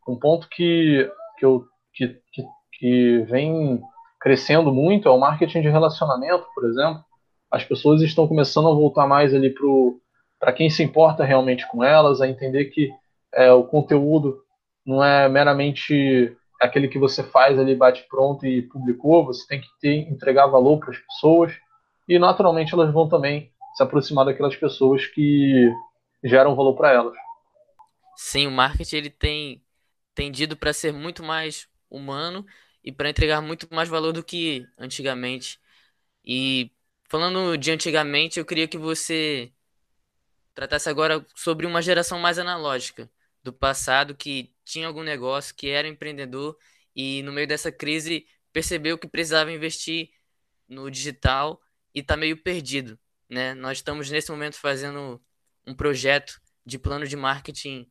Um 0.09 0.18
ponto 0.18 0.49
que, 0.49 1.09
que, 1.38 1.44
eu, 1.44 1.64
que, 1.92 2.21
que, 2.33 2.44
que 2.73 3.18
vem 3.29 3.81
crescendo 4.20 4.72
muito 4.72 5.09
é 5.09 5.11
o 5.11 5.18
marketing 5.18 5.62
de 5.62 5.68
relacionamento, 5.68 6.46
por 6.54 6.64
exemplo. 6.68 7.04
As 7.50 7.64
pessoas 7.64 8.02
estão 8.02 8.26
começando 8.26 8.68
a 8.68 8.74
voltar 8.74 9.07
mais 9.07 9.35
ali 9.35 9.54
para 10.38 10.52
quem 10.52 10.68
se 10.68 10.83
importa 10.83 11.24
realmente 11.24 11.66
com 11.68 11.83
elas, 11.83 12.20
a 12.20 12.28
entender 12.28 12.66
que 12.66 12.90
é, 13.33 13.52
o 13.52 13.64
conteúdo 13.64 14.42
não 14.85 15.02
é 15.04 15.28
meramente 15.28 16.37
aquele 16.61 16.88
que 16.88 16.98
você 16.98 17.22
faz 17.22 17.59
ali, 17.59 17.74
bate 17.74 18.07
pronto 18.09 18.44
e 18.44 18.62
publicou, 18.62 19.24
você 19.24 19.46
tem 19.46 19.61
que 19.61 19.68
ter, 19.81 20.11
entregar 20.11 20.46
valor 20.46 20.78
para 20.78 20.90
as 20.90 20.98
pessoas 20.98 21.52
e 22.09 22.18
naturalmente 22.18 22.74
elas 22.74 22.92
vão 22.92 23.09
também 23.09 23.52
se 23.74 23.83
aproximar 23.83 24.24
daquelas 24.24 24.57
pessoas 24.57 25.07
que 25.07 25.72
geram 26.24 26.57
valor 26.57 26.74
para 26.74 26.92
elas. 26.92 27.14
Sim, 28.16 28.48
o 28.48 28.50
marketing 28.50 28.96
ele 28.96 29.11
tem 29.11 29.62
tendido 30.14 30.57
para 30.57 30.72
ser 30.72 30.92
muito 30.92 31.22
mais 31.22 31.68
humano 31.88 32.44
e 32.85 32.93
para 32.93 33.11
entregar 33.11 33.41
muito 33.41 33.69
mais 33.75 33.88
valor 33.88 34.12
do 34.12 34.23
que 34.25 34.67
antigamente. 34.79 35.61
E 36.25 36.71
falando 37.09 37.57
de 37.57 37.71
antigamente, 37.71 38.38
eu 38.38 38.45
queria 38.45 38.69
que 38.69 38.79
você 38.79 39.53
tratasse 40.55 40.88
agora 40.88 41.25
sobre 41.35 41.67
uma 41.67 41.83
geração 41.83 42.19
mais 42.19 42.38
analógica, 42.38 43.11
do 43.43 43.53
passado 43.53 44.14
que 44.14 44.53
tinha 44.64 44.87
algum 44.87 45.03
negócio, 45.03 45.55
que 45.55 45.69
era 45.69 45.88
empreendedor 45.88 46.59
e 46.95 47.23
no 47.23 47.33
meio 47.33 47.47
dessa 47.47 47.71
crise 47.71 48.27
percebeu 48.53 48.99
que 48.99 49.07
precisava 49.09 49.53
investir 49.53 50.11
no 50.69 50.91
digital 50.91 51.61
e 51.95 52.01
está 52.01 52.17
meio 52.17 52.37
perdido, 52.43 52.99
né? 53.29 53.55
Nós 53.55 53.79
estamos 53.79 54.11
nesse 54.11 54.31
momento 54.31 54.57
fazendo 54.57 55.23
um 55.67 55.75
projeto 55.75 56.41
de 56.67 56.79
plano 56.79 57.07
de 57.07 57.17
marketing 57.17 57.88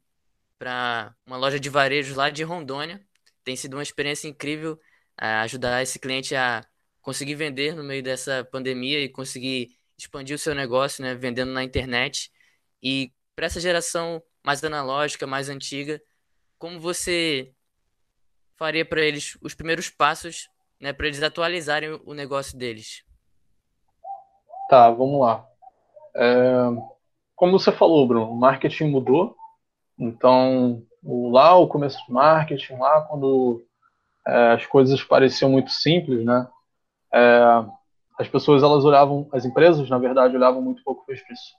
para 0.60 1.16
uma 1.26 1.38
loja 1.38 1.60
de 1.60 1.70
varejos 1.70 2.18
lá 2.18 2.30
de 2.30 2.44
Rondônia. 2.44 3.07
Tem 3.48 3.56
sido 3.56 3.78
uma 3.78 3.82
experiência 3.82 4.28
incrível 4.28 4.78
ajudar 5.18 5.82
esse 5.82 5.98
cliente 5.98 6.36
a 6.36 6.66
conseguir 7.02 7.36
vender 7.36 7.74
no 7.74 7.82
meio 7.82 8.04
dessa 8.04 8.46
pandemia 8.52 9.00
e 9.00 9.08
conseguir 9.08 9.70
expandir 9.98 10.36
o 10.36 10.38
seu 10.38 10.54
negócio, 10.54 11.02
né, 11.02 11.16
vendendo 11.16 11.54
na 11.54 11.64
internet. 11.64 12.30
E 12.84 13.10
para 13.38 13.46
essa 13.46 13.62
geração 13.62 14.22
mais 14.44 14.62
analógica, 14.66 15.26
mais 15.26 15.48
antiga, 15.48 16.02
como 16.60 16.78
você 16.78 17.54
faria 18.58 18.84
para 18.84 19.00
eles 19.00 19.38
os 19.42 19.56
primeiros 19.56 19.90
passos, 19.90 20.50
né, 20.78 20.92
para 20.92 21.08
eles 21.08 21.24
atualizarem 21.24 22.02
o 22.04 22.14
negócio 22.14 22.58
deles? 22.58 23.06
Tá, 24.70 24.92
vamos 24.92 25.22
lá. 25.22 25.48
É, 26.14 26.66
como 27.34 27.58
você 27.58 27.72
falou, 27.72 28.06
Bruno, 28.06 28.30
o 28.30 28.36
marketing 28.36 28.90
mudou. 28.90 29.38
Então, 29.98 30.86
lá 31.04 31.56
o 31.56 31.68
começo 31.68 31.98
do 32.08 32.14
marketing, 32.14 32.74
lá 32.76 33.02
quando 33.02 33.64
é, 34.28 34.52
as 34.54 34.66
coisas 34.66 35.04
pareciam 35.04 35.50
muito 35.50 35.72
simples, 35.72 36.24
né? 36.26 36.48
É, 37.14 37.66
as 38.20 38.28
pessoas 38.28 38.64
elas 38.64 38.84
olhavam, 38.84 39.28
as 39.32 39.46
empresas 39.46 39.90
na 39.90 39.98
verdade 39.98 40.36
olhavam 40.36 40.62
muito 40.62 40.84
pouco 40.84 41.06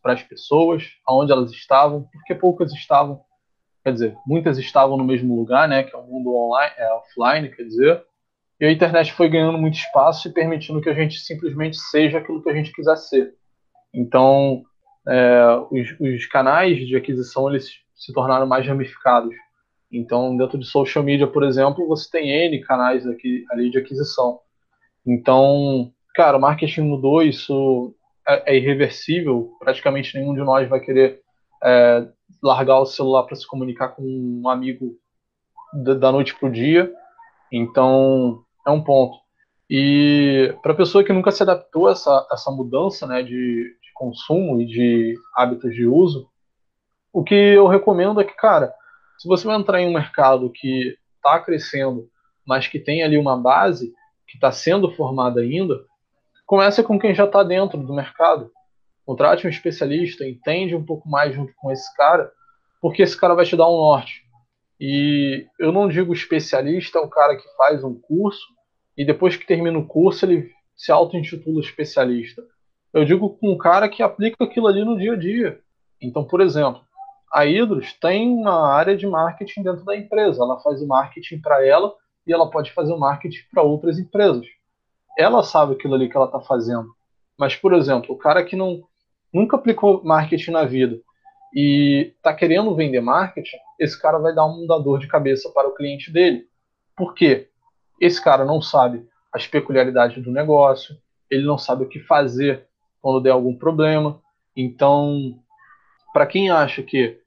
para 0.02 0.12
as 0.12 0.22
pessoas, 0.22 0.84
aonde 1.06 1.30
elas 1.30 1.52
estavam, 1.52 2.08
porque 2.12 2.34
poucas 2.34 2.72
estavam, 2.72 3.20
quer 3.84 3.92
dizer, 3.92 4.16
muitas 4.26 4.58
estavam 4.58 4.96
no 4.96 5.04
mesmo 5.04 5.36
lugar, 5.36 5.68
né? 5.68 5.84
Que 5.84 5.94
é 5.94 5.98
o 5.98 6.06
mundo 6.06 6.34
online, 6.34 6.74
é 6.76 6.92
offline, 6.92 7.48
quer 7.54 7.62
dizer. 7.62 8.04
E 8.60 8.66
a 8.66 8.72
internet 8.72 9.12
foi 9.12 9.28
ganhando 9.28 9.56
muito 9.56 9.78
espaço 9.78 10.26
e 10.28 10.32
permitindo 10.32 10.80
que 10.80 10.88
a 10.88 10.94
gente 10.94 11.20
simplesmente 11.20 11.76
seja 11.76 12.18
aquilo 12.18 12.42
que 12.42 12.50
a 12.50 12.54
gente 12.54 12.72
quiser 12.72 12.96
ser. 12.96 13.34
Então, 13.94 14.64
é, 15.06 15.42
os, 15.70 16.00
os 16.00 16.26
canais 16.26 16.76
de 16.86 16.96
aquisição 16.96 17.48
eles 17.48 17.70
se 17.98 18.12
tornaram 18.12 18.46
mais 18.46 18.66
ramificados. 18.66 19.34
Então, 19.90 20.36
dentro 20.36 20.58
de 20.58 20.66
social 20.66 21.02
media, 21.02 21.26
por 21.26 21.42
exemplo, 21.42 21.86
você 21.86 22.08
tem 22.10 22.30
N 22.30 22.60
canais 22.60 23.06
aqui, 23.06 23.44
ali 23.50 23.70
de 23.70 23.78
aquisição. 23.78 24.38
Então, 25.06 25.92
cara, 26.14 26.36
o 26.36 26.40
marketing 26.40 26.82
mudou, 26.82 27.22
isso 27.22 27.94
é, 28.26 28.54
é 28.54 28.56
irreversível. 28.56 29.50
Praticamente 29.58 30.16
nenhum 30.16 30.34
de 30.34 30.40
nós 30.40 30.68
vai 30.68 30.80
querer 30.80 31.20
é, 31.64 32.06
largar 32.42 32.80
o 32.80 32.86
celular 32.86 33.24
para 33.24 33.34
se 33.34 33.46
comunicar 33.46 33.88
com 33.88 34.02
um 34.02 34.48
amigo 34.48 34.96
da, 35.72 35.94
da 35.94 36.12
noite 36.12 36.34
para 36.38 36.48
o 36.48 36.52
dia. 36.52 36.92
Então, 37.50 38.42
é 38.66 38.70
um 38.70 38.82
ponto. 38.82 39.18
E 39.70 40.54
para 40.62 40.72
a 40.72 40.76
pessoa 40.76 41.02
que 41.02 41.12
nunca 41.12 41.30
se 41.30 41.42
adaptou 41.42 41.88
a 41.88 41.92
essa, 41.92 42.26
essa 42.30 42.50
mudança 42.50 43.06
né, 43.06 43.22
de, 43.22 43.30
de 43.32 43.92
consumo 43.94 44.60
e 44.60 44.66
de 44.66 45.14
hábitos 45.34 45.74
de 45.74 45.86
uso, 45.86 46.28
o 47.12 47.24
que 47.24 47.34
eu 47.34 47.66
recomendo 47.66 48.20
é 48.20 48.24
que, 48.24 48.34
cara, 48.34 48.72
se 49.18 49.26
você 49.26 49.46
vai 49.46 49.56
entrar 49.56 49.80
em 49.80 49.88
um 49.88 49.92
mercado 49.92 50.50
que 50.50 50.96
está 51.16 51.40
crescendo, 51.40 52.08
mas 52.46 52.66
que 52.66 52.78
tem 52.78 53.02
ali 53.02 53.18
uma 53.18 53.36
base 53.36 53.92
que 54.26 54.36
está 54.36 54.52
sendo 54.52 54.90
formada 54.92 55.40
ainda, 55.40 55.74
comece 56.46 56.82
com 56.82 56.98
quem 56.98 57.14
já 57.14 57.24
está 57.24 57.42
dentro 57.42 57.78
do 57.78 57.94
mercado. 57.94 58.50
Contrate 59.04 59.46
um 59.46 59.50
especialista, 59.50 60.26
entende 60.26 60.74
um 60.74 60.84
pouco 60.84 61.08
mais 61.08 61.34
junto 61.34 61.52
com 61.56 61.70
esse 61.72 61.94
cara, 61.96 62.30
porque 62.80 63.02
esse 63.02 63.18
cara 63.18 63.34
vai 63.34 63.44
te 63.44 63.56
dar 63.56 63.68
um 63.68 63.76
norte. 63.76 64.22
E 64.80 65.46
eu 65.58 65.72
não 65.72 65.88
digo 65.88 66.12
especialista, 66.12 66.98
é 66.98 67.02
o 67.02 67.08
cara 67.08 67.36
que 67.36 67.56
faz 67.56 67.82
um 67.82 67.98
curso 67.98 68.46
e 68.96 69.04
depois 69.04 69.36
que 69.36 69.46
termina 69.46 69.78
o 69.78 69.86
curso 69.86 70.24
ele 70.24 70.50
se 70.76 70.92
auto-intitula 70.92 71.60
especialista. 71.60 72.42
Eu 72.92 73.04
digo 73.04 73.36
com 73.36 73.52
um 73.52 73.58
cara 73.58 73.88
que 73.88 74.02
aplica 74.02 74.44
aquilo 74.44 74.68
ali 74.68 74.84
no 74.84 74.96
dia 74.96 75.14
a 75.14 75.16
dia. 75.16 75.60
Então, 76.00 76.24
por 76.24 76.40
exemplo, 76.40 76.80
a 77.32 77.46
Hidros 77.46 77.92
tem 77.94 78.28
uma 78.32 78.72
área 78.72 78.96
de 78.96 79.06
marketing 79.06 79.62
dentro 79.62 79.84
da 79.84 79.96
empresa. 79.96 80.42
Ela 80.42 80.58
faz 80.60 80.80
o 80.82 80.86
marketing 80.86 81.40
para 81.40 81.64
ela 81.66 81.94
e 82.26 82.32
ela 82.32 82.50
pode 82.50 82.72
fazer 82.72 82.92
o 82.92 82.98
marketing 82.98 83.44
para 83.52 83.62
outras 83.62 83.98
empresas. 83.98 84.46
Ela 85.18 85.42
sabe 85.42 85.74
aquilo 85.74 85.94
ali 85.94 86.08
que 86.08 86.16
ela 86.16 86.26
está 86.26 86.40
fazendo. 86.40 86.88
Mas, 87.38 87.54
por 87.54 87.72
exemplo, 87.72 88.14
o 88.14 88.18
cara 88.18 88.44
que 88.44 88.56
não 88.56 88.82
nunca 89.32 89.56
aplicou 89.56 90.02
marketing 90.02 90.52
na 90.52 90.64
vida 90.64 90.98
e 91.54 92.12
está 92.16 92.34
querendo 92.34 92.74
vender 92.74 93.00
marketing, 93.00 93.56
esse 93.78 94.00
cara 94.00 94.18
vai 94.18 94.34
dar 94.34 94.46
um 94.46 94.66
dor 94.66 94.98
de 94.98 95.06
cabeça 95.06 95.50
para 95.50 95.68
o 95.68 95.74
cliente 95.74 96.10
dele. 96.10 96.46
Por 96.96 97.14
quê? 97.14 97.48
Esse 98.00 98.22
cara 98.22 98.44
não 98.44 98.60
sabe 98.60 99.06
as 99.32 99.46
peculiaridades 99.46 100.22
do 100.22 100.32
negócio, 100.32 100.96
ele 101.30 101.44
não 101.44 101.58
sabe 101.58 101.84
o 101.84 101.88
que 101.88 102.00
fazer 102.00 102.66
quando 103.00 103.22
der 103.22 103.30
algum 103.30 103.54
problema. 103.54 104.20
Então, 104.56 105.38
para 106.12 106.26
quem 106.26 106.50
acha 106.50 106.82
que 106.82 107.18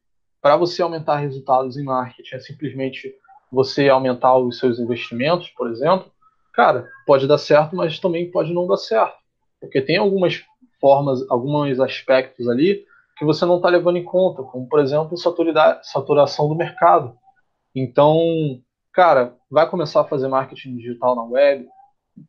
para 0.41 0.57
você 0.57 0.81
aumentar 0.81 1.17
resultados 1.17 1.77
em 1.77 1.83
marketing 1.83 2.35
é 2.35 2.39
simplesmente 2.39 3.13
você 3.51 3.89
aumentar 3.89 4.37
os 4.37 4.57
seus 4.59 4.79
investimentos, 4.79 5.49
por 5.49 5.69
exemplo, 5.69 6.11
cara, 6.53 6.87
pode 7.05 7.27
dar 7.27 7.37
certo, 7.37 7.75
mas 7.75 7.99
também 7.99 8.31
pode 8.31 8.53
não 8.53 8.65
dar 8.65 8.77
certo. 8.77 9.17
Porque 9.59 9.81
tem 9.81 9.97
algumas 9.97 10.43
formas, 10.79 11.23
alguns 11.29 11.79
aspectos 11.79 12.47
ali 12.47 12.85
que 13.17 13.25
você 13.25 13.45
não 13.45 13.57
está 13.57 13.69
levando 13.69 13.97
em 13.97 14.03
conta, 14.03 14.41
como 14.41 14.67
por 14.67 14.79
exemplo 14.79 15.15
saturação 15.83 16.47
do 16.47 16.55
mercado. 16.55 17.15
Então, 17.75 18.17
cara, 18.91 19.35
vai 19.49 19.69
começar 19.69 20.01
a 20.01 20.05
fazer 20.05 20.27
marketing 20.27 20.77
digital 20.77 21.15
na 21.15 21.23
web, 21.23 21.67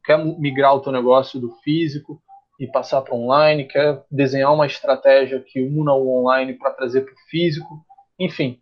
quer 0.05 0.23
migrar 0.23 0.75
o 0.75 0.81
teu 0.81 0.93
negócio 0.93 1.41
do 1.41 1.51
físico 1.65 2.23
e 2.62 2.66
passar 2.68 3.03
para 3.03 3.16
online, 3.16 3.64
quer 3.64 4.05
desenhar 4.09 4.55
uma 4.55 4.66
estratégia 4.66 5.40
que 5.40 5.61
una 5.61 5.92
o 5.94 6.20
online 6.20 6.53
para 6.53 6.70
trazer 6.70 7.01
para 7.01 7.12
o 7.12 7.29
físico, 7.29 7.85
enfim. 8.16 8.61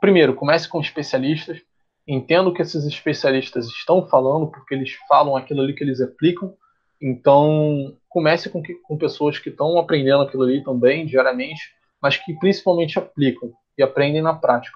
Primeiro, 0.00 0.34
comece 0.34 0.66
com 0.66 0.80
especialistas, 0.80 1.60
entenda 2.06 2.48
o 2.48 2.54
que 2.54 2.62
esses 2.62 2.86
especialistas 2.86 3.66
estão 3.66 4.08
falando, 4.08 4.46
porque 4.46 4.74
eles 4.74 4.94
falam 5.06 5.36
aquilo 5.36 5.60
ali 5.60 5.74
que 5.74 5.84
eles 5.84 6.00
aplicam. 6.00 6.54
Então, 7.02 7.94
comece 8.08 8.48
com, 8.48 8.62
que, 8.62 8.72
com 8.76 8.96
pessoas 8.96 9.38
que 9.38 9.50
estão 9.50 9.76
aprendendo 9.76 10.22
aquilo 10.22 10.44
ali 10.44 10.64
também 10.64 11.04
diariamente, 11.04 11.60
mas 12.00 12.16
que 12.16 12.32
principalmente 12.32 12.98
aplicam 12.98 13.52
e 13.76 13.82
aprendem 13.82 14.22
na 14.22 14.32
prática. 14.32 14.74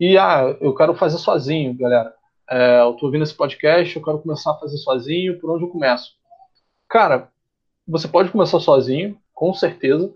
E, 0.00 0.18
ah, 0.18 0.56
eu 0.60 0.74
quero 0.74 0.92
fazer 0.96 1.18
sozinho, 1.18 1.72
galera. 1.78 2.12
É, 2.50 2.80
eu 2.80 2.90
estou 2.90 3.06
ouvindo 3.06 3.22
esse 3.22 3.34
podcast, 3.34 3.94
eu 3.94 4.02
quero 4.02 4.18
começar 4.18 4.50
a 4.50 4.58
fazer 4.58 4.76
sozinho, 4.78 5.38
por 5.38 5.54
onde 5.54 5.62
eu 5.62 5.68
começo? 5.68 6.16
Cara, 6.88 7.30
você 7.86 8.08
pode 8.08 8.30
começar 8.30 8.58
sozinho, 8.60 9.18
com 9.34 9.52
certeza, 9.54 10.12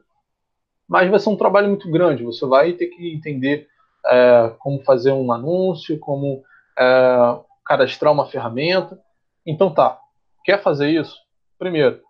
mas 0.88 1.08
vai 1.08 1.18
ser 1.20 1.28
um 1.28 1.36
trabalho 1.36 1.68
muito 1.68 1.90
grande. 1.90 2.24
Você 2.24 2.44
vai 2.46 2.72
ter 2.72 2.86
que 2.86 3.14
entender 3.14 3.68
é, 4.06 4.54
como 4.58 4.82
fazer 4.82 5.12
um 5.12 5.30
anúncio, 5.32 5.98
como 5.98 6.42
é, 6.78 7.38
cadastrar 7.64 8.12
uma 8.12 8.26
ferramenta. 8.26 9.00
Então 9.46 9.72
tá, 9.72 10.00
quer 10.44 10.62
fazer 10.62 10.90
isso? 10.90 11.16
Primeiro, 11.58 12.00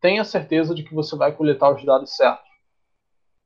tenha 0.00 0.22
certeza 0.24 0.74
de 0.74 0.82
que 0.82 0.94
você 0.94 1.16
vai 1.16 1.32
coletar 1.32 1.74
os 1.74 1.84
dados 1.84 2.14
certos, 2.14 2.46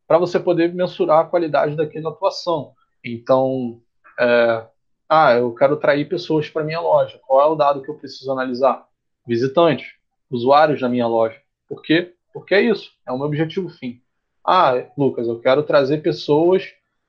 para 0.06 0.18
você 0.18 0.38
poder 0.38 0.74
mensurar 0.74 1.20
a 1.20 1.24
qualidade 1.24 1.74
daquela 1.74 2.10
atuação. 2.10 2.72
Então, 3.04 3.80
é, 4.20 4.66
ah, 5.08 5.34
eu 5.34 5.54
quero 5.54 5.74
atrair 5.74 6.08
pessoas 6.08 6.48
para 6.48 6.64
minha 6.64 6.80
loja. 6.80 7.20
Qual 7.26 7.40
é 7.40 7.46
o 7.46 7.54
dado 7.54 7.82
que 7.82 7.90
eu 7.90 7.96
preciso 7.96 8.30
analisar? 8.30 8.86
Visitantes, 9.26 9.94
usuários 10.30 10.80
da 10.80 10.88
minha 10.88 11.06
loja. 11.06 11.41
Por 11.72 11.80
quê? 11.80 12.12
Porque 12.34 12.54
é 12.54 12.60
isso, 12.60 12.92
é 13.08 13.10
o 13.10 13.16
meu 13.16 13.26
objetivo 13.26 13.70
fim. 13.70 14.02
Ah, 14.46 14.74
Lucas, 14.94 15.26
eu 15.26 15.40
quero 15.40 15.62
trazer 15.62 16.02
pessoas 16.02 16.64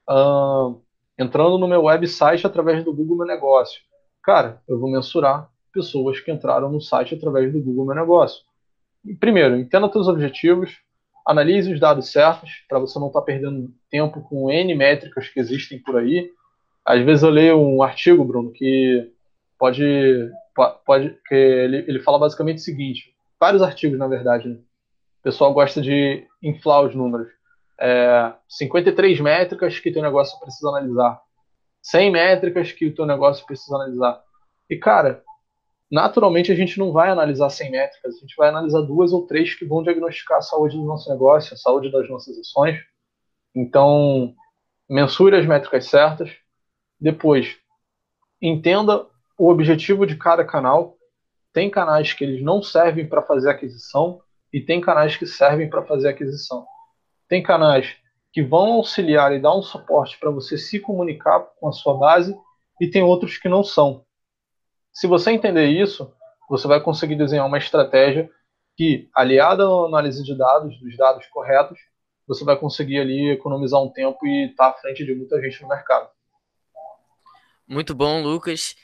uh, 0.09 0.81
entrando 1.19 1.57
no 1.57 1.67
meu 1.67 1.83
website 1.83 2.47
através 2.47 2.81
do 2.81 2.93
Google 2.93 3.17
Meu 3.17 3.27
Negócio. 3.27 3.81
Cara, 4.23 4.61
eu 4.65 4.79
vou 4.79 4.89
mensurar 4.89 5.49
pessoas 5.73 6.21
que 6.21 6.31
entraram 6.31 6.71
no 6.71 6.79
site 6.79 7.13
através 7.13 7.51
do 7.51 7.59
Google 7.59 7.87
Meu 7.87 7.95
Negócio. 7.95 8.41
Primeiro, 9.19 9.57
entenda 9.57 9.91
seus 9.91 10.07
objetivos, 10.07 10.77
analise 11.27 11.73
os 11.73 11.79
dados 11.81 12.09
certos, 12.09 12.63
para 12.69 12.79
você 12.79 12.97
não 12.97 13.07
estar 13.07 13.19
tá 13.19 13.25
perdendo 13.25 13.69
tempo 13.89 14.21
com 14.21 14.49
N 14.49 14.73
métricas 14.75 15.27
que 15.27 15.41
existem 15.41 15.77
por 15.77 15.97
aí. 15.97 16.31
Às 16.85 17.03
vezes 17.03 17.21
eu 17.21 17.29
leio 17.29 17.59
um 17.59 17.83
artigo, 17.83 18.23
Bruno, 18.23 18.53
que 18.53 19.11
pode, 19.59 20.31
pode 20.85 21.17
que 21.27 21.35
ele, 21.35 21.83
ele 21.85 21.99
fala 21.99 22.17
basicamente 22.17 22.59
o 22.59 22.61
seguinte: 22.61 23.12
vários 23.43 23.61
artigos, 23.61 23.99
na 23.99 24.07
verdade. 24.07 24.47
Né? 24.47 24.55
O 24.55 25.23
pessoal 25.23 25.53
gosta 25.53 25.81
de 25.81 26.25
inflar 26.41 26.85
os 26.85 26.95
números. 26.95 27.27
É, 27.77 28.33
53 28.47 29.19
métricas 29.19 29.79
que 29.79 29.91
teu 29.91 30.01
negócio 30.01 30.39
precisa 30.39 30.69
analisar. 30.69 31.21
100 31.81 32.11
métricas 32.11 32.71
que 32.71 32.85
o 32.85 32.95
teu 32.95 33.05
negócio 33.05 33.45
precisa 33.45 33.75
analisar. 33.75 34.23
E, 34.69 34.77
cara, 34.77 35.21
naturalmente 35.91 36.53
a 36.53 36.55
gente 36.55 36.79
não 36.79 36.93
vai 36.93 37.09
analisar 37.09 37.49
100 37.49 37.71
métricas, 37.71 38.15
a 38.15 38.19
gente 38.19 38.33
vai 38.37 38.47
analisar 38.47 38.79
duas 38.79 39.11
ou 39.11 39.27
três 39.27 39.53
que 39.53 39.65
vão 39.65 39.83
diagnosticar 39.83 40.37
a 40.37 40.41
saúde 40.41 40.77
do 40.77 40.85
nosso 40.85 41.09
negócio, 41.09 41.53
a 41.53 41.57
saúde 41.57 41.91
das 41.91 42.09
nossas 42.09 42.37
ações. 42.39 42.79
Então, 43.53 44.33
mensure 44.89 45.35
as 45.35 45.45
métricas 45.45 45.87
certas. 45.87 46.31
Depois, 46.97 47.57
entenda 48.41 49.05
o 49.37 49.49
objetivo 49.49 50.07
de 50.07 50.15
cada 50.15 50.45
canal 50.45 50.95
tem 51.53 51.69
canais 51.69 52.11
que 52.11 52.23
eles 52.23 52.43
não 52.43 52.61
servem 52.61 53.07
para 53.07 53.21
fazer 53.21 53.49
aquisição 53.49 54.21
e 54.51 54.59
tem 54.59 54.81
canais 54.81 55.15
que 55.15 55.25
servem 55.25 55.69
para 55.69 55.83
fazer 55.83 56.09
aquisição. 56.09 56.65
Tem 57.29 57.41
canais 57.41 57.95
que 58.33 58.41
vão 58.41 58.73
auxiliar 58.73 59.31
e 59.31 59.39
dar 59.39 59.55
um 59.55 59.61
suporte 59.61 60.17
para 60.19 60.31
você 60.31 60.57
se 60.57 60.79
comunicar 60.79 61.39
com 61.59 61.67
a 61.67 61.71
sua 61.71 61.95
base, 61.95 62.35
e 62.81 62.89
tem 62.89 63.03
outros 63.03 63.37
que 63.37 63.47
não 63.47 63.63
são. 63.63 64.03
Se 64.91 65.05
você 65.07 65.31
entender 65.31 65.67
isso, 65.67 66.11
você 66.49 66.67
vai 66.67 66.81
conseguir 66.81 67.15
desenhar 67.15 67.45
uma 67.45 67.59
estratégia 67.59 68.29
que, 68.75 69.07
aliada 69.13 69.63
à 69.63 69.85
análise 69.85 70.23
de 70.23 70.35
dados, 70.35 70.79
dos 70.79 70.97
dados 70.97 71.27
corretos, 71.27 71.77
você 72.27 72.43
vai 72.43 72.57
conseguir 72.57 72.99
ali 72.99 73.29
economizar 73.29 73.81
um 73.81 73.89
tempo 73.89 74.25
e 74.25 74.49
estar 74.49 74.71
tá 74.71 74.77
à 74.77 74.81
frente 74.81 75.05
de 75.05 75.13
muita 75.13 75.39
gente 75.39 75.61
no 75.61 75.67
mercado. 75.67 76.09
Muito 77.67 77.93
bom, 77.93 78.21
Lucas. 78.21 78.75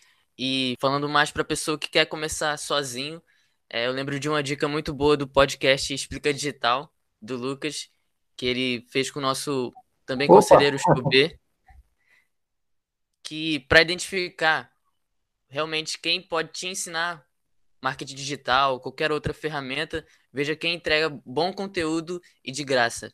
E 0.41 0.77
falando 0.79 1.09
mais 1.09 1.31
para 1.31 1.41
a 1.41 1.45
pessoa 1.45 1.77
que 1.77 1.89
quer 1.89 2.05
começar 2.05 2.55
sozinho, 2.55 3.21
é, 3.69 3.87
eu 3.87 3.91
lembro 3.91 4.17
de 4.17 4.29
uma 4.29 4.41
dica 4.41 4.69
muito 4.69 4.93
boa 4.93 5.17
do 5.17 5.27
podcast 5.27 5.93
Explica 5.93 6.33
Digital, 6.33 6.89
do 7.21 7.35
Lucas, 7.35 7.89
que 8.37 8.45
ele 8.45 8.87
fez 8.89 9.11
com 9.11 9.19
o 9.19 9.21
nosso 9.21 9.73
também 10.05 10.29
Opa. 10.29 10.35
conselheiro 10.35 10.79
Chubê, 10.79 11.37
que 13.21 13.59
para 13.67 13.81
identificar 13.81 14.71
realmente 15.49 15.99
quem 15.99 16.21
pode 16.21 16.53
te 16.53 16.67
ensinar 16.67 17.27
marketing 17.81 18.15
digital, 18.15 18.79
qualquer 18.79 19.11
outra 19.11 19.33
ferramenta, 19.33 20.07
veja 20.31 20.55
quem 20.55 20.75
entrega 20.75 21.09
bom 21.25 21.51
conteúdo 21.51 22.21
e 22.45 22.49
de 22.53 22.63
graça. 22.63 23.13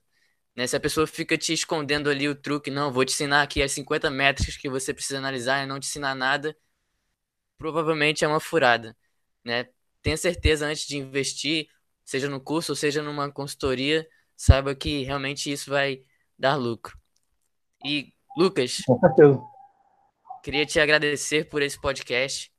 Né? 0.55 0.67
Se 0.67 0.75
a 0.75 0.79
pessoa 0.79 1.07
fica 1.07 1.35
te 1.35 1.53
escondendo 1.53 2.07
ali 2.07 2.29
o 2.29 2.35
truque, 2.35 2.69
não, 2.69 2.93
vou 2.93 3.03
te 3.03 3.13
ensinar 3.13 3.41
aqui 3.41 3.63
as 3.63 3.71
50 3.71 4.11
métricas 4.11 4.55
que 4.55 4.69
você 4.69 4.93
precisa 4.93 5.17
analisar 5.17 5.63
e 5.63 5.65
não 5.65 5.79
te 5.79 5.87
ensinar 5.87 6.13
nada, 6.13 6.55
provavelmente 7.57 8.23
é 8.23 8.27
uma 8.27 8.39
furada. 8.39 8.95
Né? 9.43 9.67
Tenha 10.01 10.17
certeza 10.17 10.67
antes 10.67 10.85
de 10.87 10.97
investir, 10.97 11.67
seja 12.03 12.29
no 12.29 12.39
curso 12.39 12.71
ou 12.71 12.75
seja 12.75 13.01
numa 13.01 13.31
consultoria, 13.31 14.07
saiba 14.35 14.75
que 14.75 15.03
realmente 15.03 15.51
isso 15.51 15.69
vai 15.69 16.01
dar 16.37 16.55
lucro. 16.55 16.97
E, 17.83 18.13
Lucas, 18.37 18.81
queria 20.43 20.65
te 20.65 20.79
agradecer 20.79 21.49
por 21.49 21.61
esse 21.61 21.79
podcast. 21.79 22.51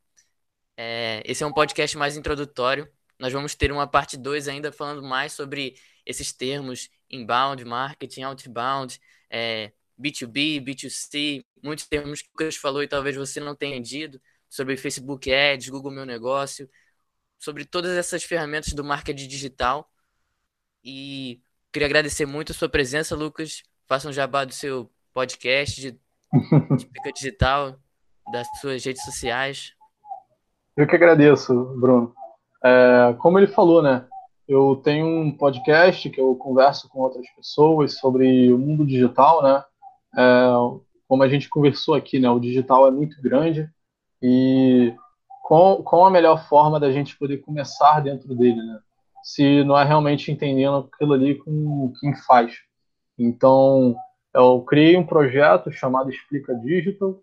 É, 0.77 1.23
esse 1.25 1.43
é 1.43 1.47
um 1.47 1.53
podcast 1.53 1.97
mais 1.97 2.17
introdutório. 2.17 2.89
Nós 3.19 3.33
vamos 3.33 3.55
ter 3.55 3.73
uma 3.73 3.87
parte 3.87 4.17
2 4.17 4.49
ainda 4.49 4.71
falando 4.71 5.03
mais 5.03 5.33
sobre 5.33 5.75
esses 6.05 6.33
termos 6.33 6.91
inbound, 7.11 7.65
marketing, 7.65 8.23
outbound, 8.23 9.01
é, 9.31 9.73
B2B, 9.99 10.61
B2C, 10.63 11.45
muitos 11.63 11.87
termos 11.87 12.23
que 12.23 12.29
o 12.29 12.33
Lucas 12.33 12.57
falou 12.57 12.83
e 12.83 12.89
talvez 12.89 13.17
você 13.17 13.41
não 13.41 13.55
tenha 13.55 13.77
entendido, 13.77 14.21
sobre 14.49 14.77
Facebook 14.77 15.33
Ads, 15.33 15.69
Google 15.69 15.93
Meu 15.93 16.07
Negócio, 16.07 16.69
sobre 17.39 17.65
todas 17.65 17.97
essas 17.97 18.23
ferramentas 18.23 18.73
do 18.73 18.85
marketing 18.85 19.29
digital. 19.29 19.91
E 20.83 21.41
queria 21.73 21.87
agradecer 21.87 22.27
muito 22.27 22.53
a 22.53 22.55
sua 22.55 22.69
presença, 22.69 23.17
Lucas. 23.17 23.63
Faça 23.87 24.09
um 24.09 24.13
jabá 24.13 24.45
do 24.45 24.53
seu 24.53 24.91
podcast 25.13 25.81
de, 25.81 25.91
de 26.77 26.87
Pica 26.87 27.13
Digital, 27.13 27.77
das 28.33 28.47
suas 28.61 28.85
redes 28.85 29.05
sociais. 29.05 29.73
Eu 30.77 30.87
que 30.87 30.97
agradeço, 30.97 31.55
Bruno. 31.81 32.15
É, 32.65 33.15
como 33.19 33.39
ele 33.39 33.47
falou, 33.47 33.83
né? 33.83 34.07
Eu 34.49 34.77
tenho 34.77 35.07
um 35.07 35.37
podcast 35.37 36.09
que 36.09 36.21
eu 36.21 36.35
converso 36.37 36.89
com 36.89 37.01
outras 37.01 37.29
pessoas 37.35 37.99
sobre 37.99 38.53
o 38.53 38.59
mundo 38.59 38.87
digital, 38.87 39.43
né? 39.43 39.65
É, 40.17 40.49
como 41.09 41.23
a 41.23 41.29
gente 41.29 41.49
conversou 41.49 41.95
aqui, 41.95 42.19
né? 42.19 42.29
O 42.31 42.39
digital 42.39 42.87
é 42.87 42.91
muito 42.91 43.21
grande 43.21 43.69
e 44.23 44.95
qual, 45.43 45.83
qual 45.83 46.07
a 46.07 46.11
melhor 46.11 46.47
forma 46.49 46.81
da 46.81 46.91
gente 46.91 47.19
poder 47.19 47.39
começar 47.39 48.01
dentro 48.01 48.35
dele, 48.35 48.63
né? 48.63 48.79
Se 49.23 49.65
não 49.65 49.79
é 49.79 49.85
realmente 49.85 50.31
entendendo 50.31 50.89
aquilo 50.93 51.13
ali 51.15 51.35
com 51.37 51.93
quem 52.01 52.15
faz. 52.15 52.55
Então, 53.19 53.97
eu 54.35 54.61
criei 54.63 54.97
um 54.97 55.07
projeto 55.07 55.73
chamado 55.73 56.11
Explica 56.11 56.55
Digital, 56.55 57.21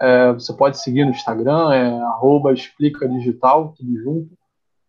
é, 0.00 0.32
você 0.32 0.52
pode 0.54 0.78
seguir 0.78 1.04
no 1.04 1.10
Instagram, 1.10 1.72
é 1.72 2.52
explica 2.54 3.06
digital, 3.06 3.74
tudo 3.76 4.02
junto, 4.02 4.30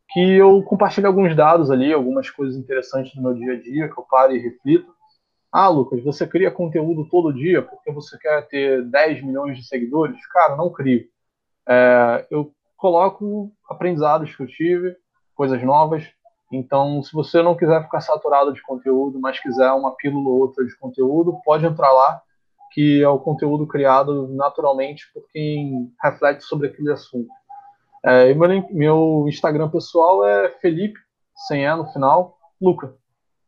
que 0.09 0.19
eu 0.19 0.63
compartilho 0.63 1.07
alguns 1.07 1.35
dados 1.35 1.69
ali, 1.69 1.91
algumas 1.91 2.29
coisas 2.29 2.55
interessantes 2.55 3.13
do 3.13 3.21
meu 3.21 3.33
dia 3.33 3.53
a 3.53 3.61
dia, 3.61 3.89
que 3.89 3.99
eu 3.99 4.05
paro 4.09 4.33
e 4.33 4.39
reflito. 4.39 4.93
Ah, 5.51 5.67
Lucas, 5.67 6.01
você 6.01 6.25
cria 6.25 6.49
conteúdo 6.49 7.07
todo 7.09 7.33
dia 7.33 7.61
porque 7.61 7.91
você 7.91 8.17
quer 8.17 8.47
ter 8.47 8.85
10 8.85 9.23
milhões 9.23 9.57
de 9.57 9.67
seguidores? 9.67 10.25
Cara, 10.27 10.55
não 10.55 10.71
crio. 10.71 11.05
É, 11.67 12.27
eu 12.29 12.51
coloco 12.77 13.51
aprendizados 13.69 14.35
que 14.35 14.41
eu 14.41 14.47
tive, 14.47 14.95
coisas 15.35 15.61
novas. 15.63 16.03
Então, 16.51 17.01
se 17.01 17.13
você 17.13 17.41
não 17.41 17.55
quiser 17.55 17.83
ficar 17.83 18.01
saturado 18.01 18.53
de 18.53 18.61
conteúdo, 18.61 19.19
mas 19.19 19.39
quiser 19.39 19.71
uma 19.71 19.95
pílula 19.95 20.29
ou 20.29 20.39
outra 20.39 20.65
de 20.65 20.77
conteúdo, 20.77 21.39
pode 21.45 21.65
entrar 21.65 21.91
lá 21.91 22.21
que 22.71 23.01
é 23.01 23.07
o 23.07 23.19
conteúdo 23.19 23.67
criado 23.67 24.29
naturalmente 24.29 25.11
por 25.13 25.23
quem 25.31 25.91
reflete 26.01 26.43
sobre 26.43 26.67
aquele 26.67 26.91
assunto. 26.91 27.29
É, 28.03 28.33
meu, 28.33 28.67
meu, 28.71 29.25
Instagram 29.27 29.69
pessoal 29.69 30.25
é 30.25 30.49
Felipe, 30.61 30.99
sem 31.47 31.65
E 31.65 31.75
no 31.75 31.85
final, 31.91 32.37
Luca. 32.59 32.95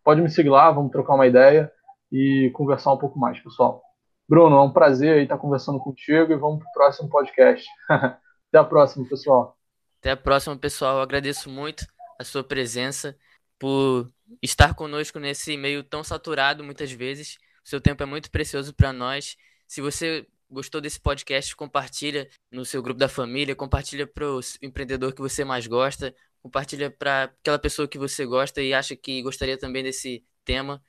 Pode 0.04 0.22
me 0.22 0.30
seguir 0.30 0.50
lá, 0.50 0.70
vamos 0.70 0.92
trocar 0.92 1.16
uma 1.16 1.26
ideia 1.26 1.72
e 2.12 2.52
conversar 2.54 2.94
um 2.94 2.98
pouco 2.98 3.18
mais, 3.18 3.40
pessoal. 3.40 3.82
Bruno, 4.28 4.56
é 4.56 4.62
um 4.62 4.72
prazer 4.72 5.22
estar 5.22 5.38
conversando 5.38 5.80
contigo 5.80 6.32
e 6.32 6.38
vamos 6.38 6.60
para 6.60 6.70
o 6.70 6.74
próximo 6.74 7.10
podcast. 7.10 7.68
Até 7.90 8.58
a 8.58 8.64
próxima, 8.64 9.08
pessoal. 9.08 9.58
Até 10.00 10.12
a 10.12 10.18
próxima, 10.18 10.58
pessoal. 10.58 10.98
Eu 10.98 11.02
agradeço 11.02 11.50
muito 11.50 11.86
a 12.20 12.24
sua 12.24 12.44
presença 12.44 13.16
por 13.60 14.10
estar 14.42 14.74
conosco 14.74 15.20
nesse 15.20 15.58
meio 15.58 15.84
tão 15.84 16.04
saturado 16.04 16.64
muitas 16.64 16.92
vezes 16.92 17.38
seu 17.64 17.80
tempo 17.80 18.04
é 18.04 18.06
muito 18.06 18.30
precioso 18.30 18.74
para 18.74 18.92
nós. 18.92 19.38
Se 19.68 19.82
você 19.82 20.28
gostou 20.50 20.82
desse 20.82 21.00
podcast, 21.00 21.56
compartilha 21.56 22.30
no 22.52 22.66
seu 22.66 22.84
grupo 22.84 23.00
da 23.00 23.08
família, 23.08 23.56
compartilha 23.56 24.06
para 24.06 24.26
o 24.30 24.40
empreendedor 24.62 25.14
que 25.14 25.22
você 25.22 25.46
mais 25.46 25.66
gosta, 25.66 26.14
compartilha 26.42 26.92
para 26.92 27.24
aquela 27.24 27.58
pessoa 27.58 27.88
que 27.88 27.98
você 27.98 28.26
gosta 28.26 28.62
e 28.62 28.74
acha 28.74 28.96
que 28.96 29.22
gostaria 29.22 29.58
também 29.58 29.84
desse 29.84 30.26
tema. 30.44 30.84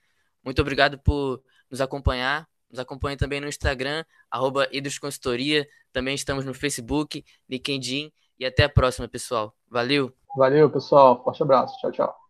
Muito 0.44 0.60
obrigado 0.60 0.98
por 0.98 1.42
nos 1.70 1.80
acompanhar. 1.80 2.48
Nos 2.74 2.80
acompanhe 2.80 3.16
também 3.16 3.40
no 3.40 3.46
Instagram, 3.46 4.04
arroba 4.28 4.66
Consultoria. 5.00 5.64
Também 5.92 6.16
estamos 6.16 6.44
no 6.44 6.52
Facebook, 6.52 7.24
LinkedIn. 7.48 8.10
E 8.36 8.44
até 8.44 8.64
a 8.64 8.68
próxima, 8.68 9.06
pessoal. 9.06 9.54
Valeu! 9.70 10.12
Valeu, 10.36 10.68
pessoal. 10.68 11.22
Forte 11.22 11.40
abraço. 11.40 11.78
Tchau, 11.78 11.92
tchau. 11.92 12.23